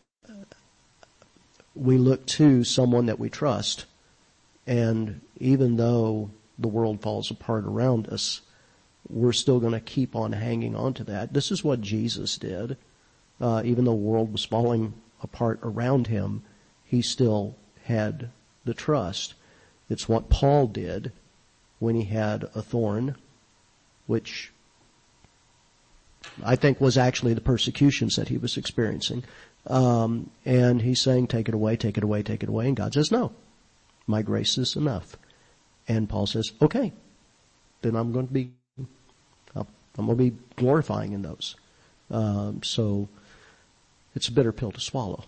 we 1.74 1.98
look 1.98 2.24
to 2.26 2.64
someone 2.64 3.06
that 3.06 3.18
we 3.18 3.28
trust, 3.28 3.84
and 4.66 5.20
even 5.38 5.76
though 5.76 6.30
the 6.58 6.68
world 6.68 7.00
falls 7.02 7.30
apart 7.30 7.64
around 7.64 8.08
us, 8.08 8.40
we're 9.08 9.32
still 9.32 9.60
going 9.60 9.72
to 9.72 9.80
keep 9.80 10.16
on 10.16 10.32
hanging 10.32 10.74
on 10.74 10.94
to 10.94 11.04
that. 11.04 11.32
This 11.32 11.50
is 11.50 11.64
what 11.64 11.80
Jesus 11.80 12.38
did, 12.38 12.76
uh, 13.40 13.62
even 13.64 13.84
though 13.84 13.92
the 13.92 13.96
world 13.96 14.32
was 14.32 14.44
falling 14.44 14.94
apart 15.22 15.58
around 15.62 16.06
him, 16.06 16.42
he 16.84 17.02
still 17.02 17.56
had 17.84 18.30
the 18.64 18.74
trust. 18.74 19.34
It's 19.90 20.08
what 20.08 20.30
Paul 20.30 20.66
did 20.66 21.12
when 21.78 21.94
he 21.94 22.04
had 22.04 22.44
a 22.54 22.62
thorn, 22.62 23.16
which 24.06 24.52
I 26.44 26.56
think 26.56 26.80
was 26.80 26.96
actually 26.96 27.34
the 27.34 27.40
persecutions 27.40 28.16
that 28.16 28.28
he 28.28 28.38
was 28.38 28.56
experiencing. 28.56 29.24
Um, 29.66 30.30
and 30.44 30.82
he's 30.82 31.00
saying, 31.00 31.28
take 31.28 31.48
it 31.48 31.54
away, 31.54 31.76
take 31.76 31.96
it 31.96 32.04
away, 32.04 32.22
take 32.22 32.42
it 32.42 32.48
away. 32.48 32.66
And 32.66 32.76
God 32.76 32.94
says, 32.94 33.12
no, 33.12 33.32
my 34.06 34.22
grace 34.22 34.58
is 34.58 34.76
enough. 34.76 35.16
And 35.88 36.08
Paul 36.08 36.26
says, 36.26 36.52
okay, 36.60 36.92
then 37.82 37.96
I'm 37.96 38.12
going 38.12 38.26
to 38.26 38.32
be, 38.32 38.50
I'm 39.54 39.66
going 40.06 40.08
to 40.08 40.30
be 40.30 40.36
glorifying 40.56 41.12
in 41.12 41.22
those. 41.22 41.54
Um, 42.10 42.62
so 42.62 43.08
it's 44.14 44.28
a 44.28 44.32
bitter 44.32 44.52
pill 44.52 44.72
to 44.72 44.80
swallow, 44.80 45.24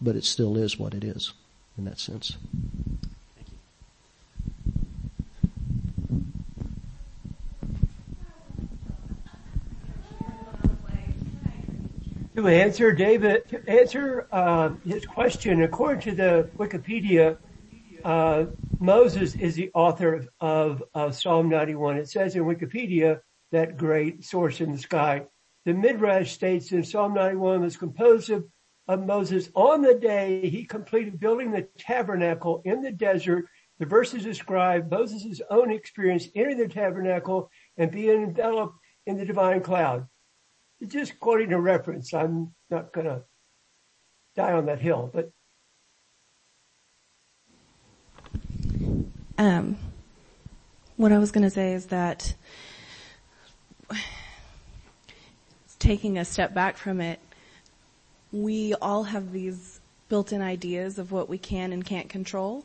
but 0.00 0.16
it 0.16 0.24
still 0.24 0.56
is 0.56 0.78
what 0.78 0.94
it 0.94 1.04
is 1.04 1.32
in 1.76 1.84
that 1.84 1.98
sense. 1.98 2.36
To 12.36 12.46
answer 12.46 12.92
David, 12.92 13.48
to 13.48 13.68
answer 13.68 14.28
uh, 14.30 14.70
his 14.84 15.04
question, 15.04 15.62
according 15.62 16.02
to 16.02 16.14
the 16.14 16.50
Wikipedia, 16.56 17.38
uh, 18.04 18.44
Moses 18.78 19.34
is 19.34 19.56
the 19.56 19.72
author 19.74 20.26
of, 20.38 20.82
of, 20.94 21.16
Psalm 21.16 21.48
91. 21.48 21.98
It 21.98 22.08
says 22.08 22.36
in 22.36 22.44
Wikipedia, 22.44 23.20
that 23.50 23.76
great 23.76 24.24
source 24.24 24.60
in 24.60 24.70
the 24.70 24.78
sky. 24.78 25.22
The 25.64 25.74
Midrash 25.74 26.30
states 26.30 26.70
in 26.70 26.84
Psalm 26.84 27.14
91 27.14 27.62
was 27.62 27.76
composed 27.76 28.30
of, 28.30 28.44
of 28.86 29.04
Moses 29.04 29.50
on 29.56 29.82
the 29.82 29.94
day 29.94 30.48
he 30.48 30.64
completed 30.64 31.18
building 31.18 31.50
the 31.50 31.66
tabernacle 31.78 32.62
in 32.64 32.80
the 32.80 32.92
desert. 32.92 33.46
The 33.80 33.86
verses 33.86 34.22
describe 34.22 34.88
Moses' 34.88 35.40
own 35.50 35.72
experience 35.72 36.28
entering 36.36 36.58
the 36.58 36.68
tabernacle 36.68 37.50
and 37.76 37.90
being 37.90 38.22
enveloped 38.22 38.76
in 39.04 39.16
the 39.16 39.24
divine 39.24 39.62
cloud 39.62 40.06
just 40.86 41.20
quoting 41.20 41.52
a 41.52 41.60
reference. 41.60 42.14
I'm 42.14 42.54
not 42.70 42.92
going 42.92 43.06
to 43.06 43.22
die 44.36 44.52
on 44.52 44.66
that 44.66 44.80
hill, 44.80 45.10
but. 45.12 45.30
Um, 49.38 49.78
what 50.96 51.12
I 51.12 51.18
was 51.18 51.30
going 51.30 51.44
to 51.44 51.50
say 51.50 51.72
is 51.72 51.86
that 51.86 52.34
taking 55.78 56.18
a 56.18 56.24
step 56.24 56.52
back 56.52 56.76
from 56.76 57.00
it, 57.00 57.18
we 58.32 58.74
all 58.74 59.02
have 59.04 59.32
these 59.32 59.80
built-in 60.08 60.42
ideas 60.42 60.98
of 60.98 61.10
what 61.10 61.28
we 61.28 61.38
can 61.38 61.72
and 61.72 61.84
can't 61.84 62.08
control. 62.08 62.64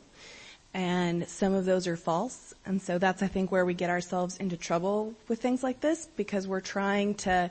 And 0.74 1.26
some 1.26 1.54
of 1.54 1.64
those 1.64 1.86
are 1.86 1.96
false. 1.96 2.52
And 2.66 2.82
so 2.82 2.98
that's, 2.98 3.22
I 3.22 3.26
think, 3.26 3.50
where 3.50 3.64
we 3.64 3.72
get 3.72 3.88
ourselves 3.88 4.36
into 4.36 4.58
trouble 4.58 5.14
with 5.28 5.40
things 5.40 5.62
like 5.62 5.80
this 5.80 6.06
because 6.16 6.46
we're 6.46 6.60
trying 6.60 7.14
to 7.14 7.50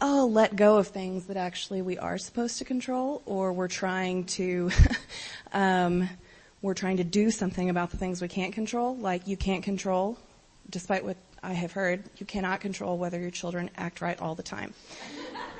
oh, 0.00 0.28
let 0.30 0.56
go 0.56 0.78
of 0.78 0.88
things 0.88 1.26
that 1.26 1.36
actually 1.36 1.82
we 1.82 1.98
are 1.98 2.18
supposed 2.18 2.58
to 2.58 2.64
control, 2.64 3.22
or 3.26 3.52
we're 3.52 3.68
trying 3.68 4.24
to, 4.24 4.70
um, 5.52 6.08
we're 6.62 6.74
trying 6.74 6.98
to 6.98 7.04
do 7.04 7.30
something 7.30 7.70
about 7.70 7.90
the 7.90 7.96
things 7.96 8.20
we 8.20 8.28
can't 8.28 8.52
control. 8.52 8.96
Like 8.96 9.26
you 9.26 9.36
can't 9.36 9.62
control, 9.62 10.18
despite 10.70 11.04
what 11.04 11.16
I 11.42 11.52
have 11.52 11.72
heard, 11.72 12.04
you 12.18 12.26
cannot 12.26 12.60
control 12.60 12.98
whether 12.98 13.20
your 13.20 13.30
children 13.30 13.70
act 13.76 14.00
right 14.00 14.20
all 14.20 14.34
the 14.34 14.42
time. 14.42 14.74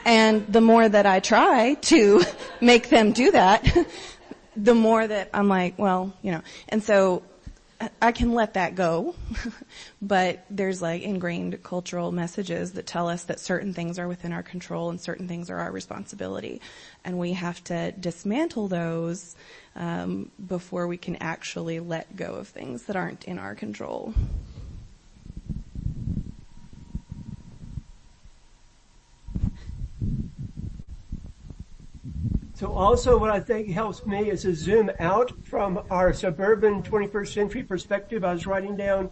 And 0.04 0.46
the 0.46 0.60
more 0.60 0.88
that 0.88 1.06
I 1.06 1.20
try 1.20 1.74
to 1.74 2.22
make 2.60 2.88
them 2.88 3.12
do 3.12 3.30
that, 3.32 3.86
the 4.56 4.74
more 4.74 5.06
that 5.06 5.30
I'm 5.34 5.48
like, 5.48 5.78
well, 5.78 6.12
you 6.22 6.32
know, 6.32 6.42
and 6.68 6.82
so 6.82 7.22
I 8.00 8.12
can 8.12 8.32
let 8.32 8.54
that 8.54 8.74
go, 8.74 9.14
but 10.02 10.44
there's 10.48 10.80
like 10.80 11.02
ingrained 11.02 11.62
cultural 11.62 12.10
messages 12.10 12.72
that 12.72 12.86
tell 12.86 13.08
us 13.08 13.24
that 13.24 13.38
certain 13.38 13.74
things 13.74 13.98
are 13.98 14.08
within 14.08 14.32
our 14.32 14.42
control 14.42 14.88
and 14.88 15.00
certain 15.00 15.28
things 15.28 15.50
are 15.50 15.58
our 15.58 15.70
responsibility, 15.70 16.62
and 17.04 17.18
we 17.18 17.34
have 17.34 17.62
to 17.64 17.92
dismantle 17.92 18.68
those 18.68 19.36
um, 19.74 20.30
before 20.46 20.86
we 20.86 20.96
can 20.96 21.16
actually 21.16 21.80
let 21.80 22.16
go 22.16 22.34
of 22.34 22.48
things 22.48 22.84
that 22.84 22.96
aren't 22.96 23.24
in 23.24 23.38
our 23.38 23.54
control. 23.54 24.14
So 32.56 32.72
also 32.72 33.18
what 33.18 33.28
I 33.28 33.38
think 33.38 33.68
helps 33.68 34.06
me 34.06 34.30
is 34.30 34.40
to 34.42 34.54
zoom 34.54 34.90
out 34.98 35.30
from 35.42 35.78
our 35.90 36.14
suburban 36.14 36.82
21st 36.82 37.34
century 37.34 37.62
perspective. 37.62 38.24
I 38.24 38.32
was 38.32 38.46
writing 38.46 38.78
down 38.78 39.10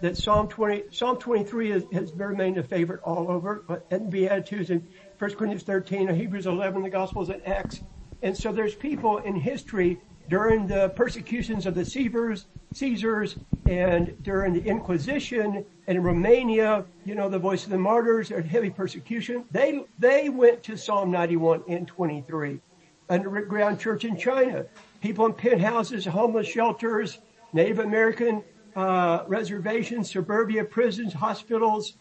that 0.00 0.16
Psalm 0.16 0.48
20, 0.48 0.86
Psalm 0.90 1.16
23 1.16 1.70
is, 1.70 1.84
has 1.92 2.12
remained 2.14 2.58
a 2.58 2.64
favorite 2.64 3.00
all 3.04 3.30
over, 3.30 3.62
but 3.68 3.86
and 3.92 4.10
Beatitudes 4.10 4.70
in 4.70 4.84
1 5.20 5.34
Corinthians 5.36 5.62
13, 5.62 6.12
Hebrews 6.12 6.48
11, 6.48 6.82
the 6.82 6.90
Gospels 6.90 7.28
and 7.28 7.46
Acts. 7.46 7.82
And 8.22 8.36
so 8.36 8.50
there's 8.50 8.74
people 8.74 9.18
in 9.18 9.36
history 9.36 10.00
during 10.28 10.66
the 10.66 10.88
persecutions 10.88 11.66
of 11.66 11.76
the 11.76 11.84
Caesars, 11.84 12.46
Caesars 12.72 13.36
and 13.68 14.20
during 14.24 14.52
the 14.52 14.64
Inquisition 14.64 15.64
and 15.86 15.96
in 15.96 16.02
Romania, 16.02 16.84
you 17.04 17.14
know, 17.14 17.28
the 17.28 17.38
voice 17.38 17.62
of 17.62 17.70
the 17.70 17.78
martyrs 17.78 18.32
and 18.32 18.44
heavy 18.44 18.70
persecution. 18.70 19.44
They, 19.52 19.84
they 20.00 20.28
went 20.28 20.64
to 20.64 20.76
Psalm 20.76 21.12
91 21.12 21.62
and 21.68 21.86
23 21.86 22.60
underground 23.10 23.78
church 23.80 24.04
in 24.04 24.16
China, 24.16 24.64
people 25.00 25.26
in 25.26 25.34
penthouses, 25.34 26.06
homeless 26.06 26.46
shelters, 26.46 27.18
Native 27.52 27.80
American 27.80 28.42
uh, 28.76 29.24
reservations, 29.26 30.10
suburbia 30.10 30.64
prisons, 30.64 31.12
hospitals. 31.12 31.94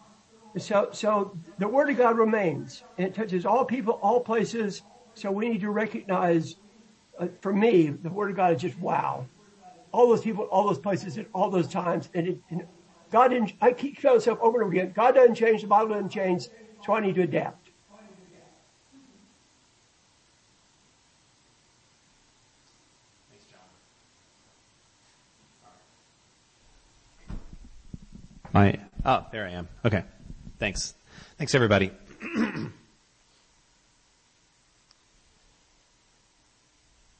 So, 0.57 0.89
so 0.91 1.37
the 1.57 1.67
Word 1.67 1.89
of 1.89 1.97
God 1.97 2.17
remains, 2.17 2.83
and 2.97 3.07
it 3.07 3.15
touches 3.15 3.45
all 3.45 3.65
people, 3.65 3.99
all 4.01 4.19
places. 4.21 4.83
So 5.15 5.31
we 5.31 5.49
need 5.49 5.61
to 5.61 5.71
recognize, 5.71 6.55
uh, 7.19 7.27
for 7.41 7.53
me, 7.53 7.87
the 7.87 8.09
Word 8.09 8.31
of 8.31 8.35
God 8.35 8.55
is 8.55 8.61
just 8.61 8.79
wow. 8.79 9.25
All 9.91 10.07
those 10.09 10.21
people, 10.21 10.45
all 10.45 10.67
those 10.67 10.79
places, 10.79 11.17
at 11.17 11.25
all 11.33 11.49
those 11.49 11.67
times, 11.67 12.09
and, 12.13 12.27
it, 12.27 12.39
and 12.51 12.63
God 13.11 13.29
didn't. 13.29 13.53
I 13.59 13.71
keep 13.71 13.99
telling 13.99 14.17
myself 14.17 14.39
over 14.41 14.61
and 14.61 14.65
over 14.65 14.73
again, 14.73 14.93
God 14.95 15.15
doesn't 15.15 15.35
change, 15.35 15.61
the 15.61 15.67
Bible 15.67 15.89
doesn't 15.89 16.09
change, 16.09 16.47
so 16.83 16.93
I 16.93 16.99
need 16.99 17.15
to 17.15 17.23
adapt. 17.23 17.58
My, 28.59 28.77
oh, 29.05 29.25
there 29.31 29.45
I 29.45 29.51
am. 29.51 29.69
Okay. 29.85 30.03
Thanks. 30.57 30.93
Thanks 31.37 31.55
everybody. 31.55 31.91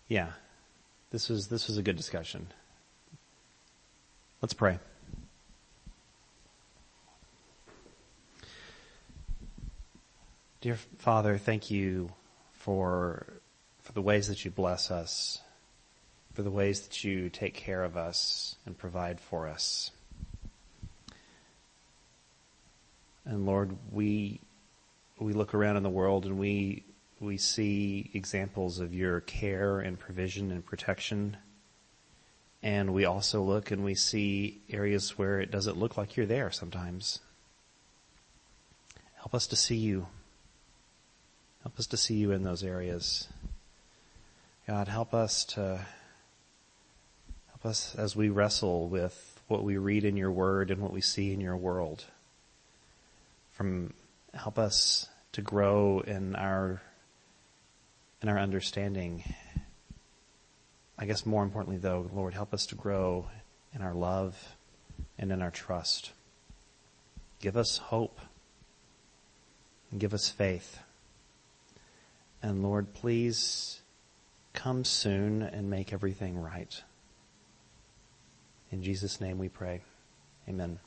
yeah. 0.09 0.31
This 1.11 1.29
was, 1.29 1.47
this 1.47 1.69
was 1.69 1.77
a 1.77 1.81
good 1.81 1.95
discussion. 1.95 2.47
Let's 4.41 4.53
pray. 4.53 4.79
Dear 10.59 10.75
Father, 10.97 11.37
thank 11.37 11.71
you 11.71 12.11
for, 12.51 13.25
for 13.83 13.93
the 13.93 14.01
ways 14.01 14.27
that 14.27 14.43
you 14.43 14.51
bless 14.51 14.91
us, 14.91 15.39
for 16.33 16.43
the 16.43 16.51
ways 16.51 16.81
that 16.81 17.05
you 17.05 17.29
take 17.29 17.53
care 17.53 17.85
of 17.85 17.95
us 17.95 18.57
and 18.65 18.77
provide 18.77 19.21
for 19.21 19.47
us. 19.47 19.91
And 23.29 23.45
Lord, 23.45 23.77
we, 23.91 24.41
we 25.19 25.33
look 25.33 25.53
around 25.53 25.77
in 25.77 25.83
the 25.83 25.89
world 25.89 26.25
and 26.25 26.39
we, 26.39 26.83
we 27.19 27.37
see 27.37 28.09
examples 28.15 28.79
of 28.79 28.91
your 28.91 29.21
care 29.21 29.81
and 29.81 29.99
provision 29.99 30.51
and 30.51 30.65
protection. 30.65 31.37
And 32.63 32.91
we 32.91 33.05
also 33.05 33.43
look 33.43 33.69
and 33.69 33.83
we 33.85 33.93
see 33.93 34.61
areas 34.71 35.15
where 35.15 35.39
it 35.39 35.51
doesn't 35.51 35.77
look 35.77 35.95
like 35.95 36.17
you're 36.17 36.25
there 36.25 36.49
sometimes. 36.49 37.19
Help 39.13 39.35
us 39.35 39.45
to 39.45 39.55
see 39.55 39.77
you. 39.77 40.07
Help 41.61 41.77
us 41.77 41.85
to 41.85 41.97
see 41.97 42.15
you 42.15 42.31
in 42.31 42.41
those 42.41 42.63
areas. 42.63 43.27
God, 44.65 44.87
help 44.87 45.13
us 45.13 45.45
to, 45.45 45.85
help 47.49 47.63
us 47.63 47.93
as 47.93 48.15
we 48.15 48.29
wrestle 48.29 48.87
with 48.87 49.39
what 49.47 49.63
we 49.63 49.77
read 49.77 50.03
in 50.03 50.17
your 50.17 50.31
word 50.31 50.71
and 50.71 50.81
what 50.81 50.91
we 50.91 51.01
see 51.01 51.31
in 51.31 51.39
your 51.39 51.57
world. 51.57 52.05
From, 53.59 53.93
help 54.33 54.57
us 54.57 55.09
to 55.33 55.41
grow 55.41 55.99
in 55.99 56.33
our, 56.33 56.81
in 58.21 58.29
our 58.29 58.39
understanding. 58.39 59.21
I 60.97 61.05
guess 61.05 61.25
more 61.25 61.43
importantly 61.43 61.75
though, 61.75 62.09
Lord, 62.13 62.33
help 62.33 62.53
us 62.53 62.67
to 62.67 62.75
grow 62.75 63.27
in 63.73 63.81
our 63.81 63.93
love 63.93 64.55
and 65.17 65.29
in 65.33 65.41
our 65.41 65.51
trust. 65.51 66.13
Give 67.41 67.57
us 67.57 67.79
hope 67.79 68.21
and 69.91 69.99
give 69.99 70.13
us 70.13 70.29
faith. 70.29 70.79
And 72.41 72.63
Lord, 72.63 72.93
please 72.93 73.81
come 74.53 74.85
soon 74.85 75.41
and 75.41 75.69
make 75.69 75.91
everything 75.91 76.41
right. 76.41 76.81
In 78.71 78.83
Jesus' 78.83 79.19
name 79.19 79.37
we 79.37 79.49
pray. 79.49 79.81
Amen. 80.47 80.79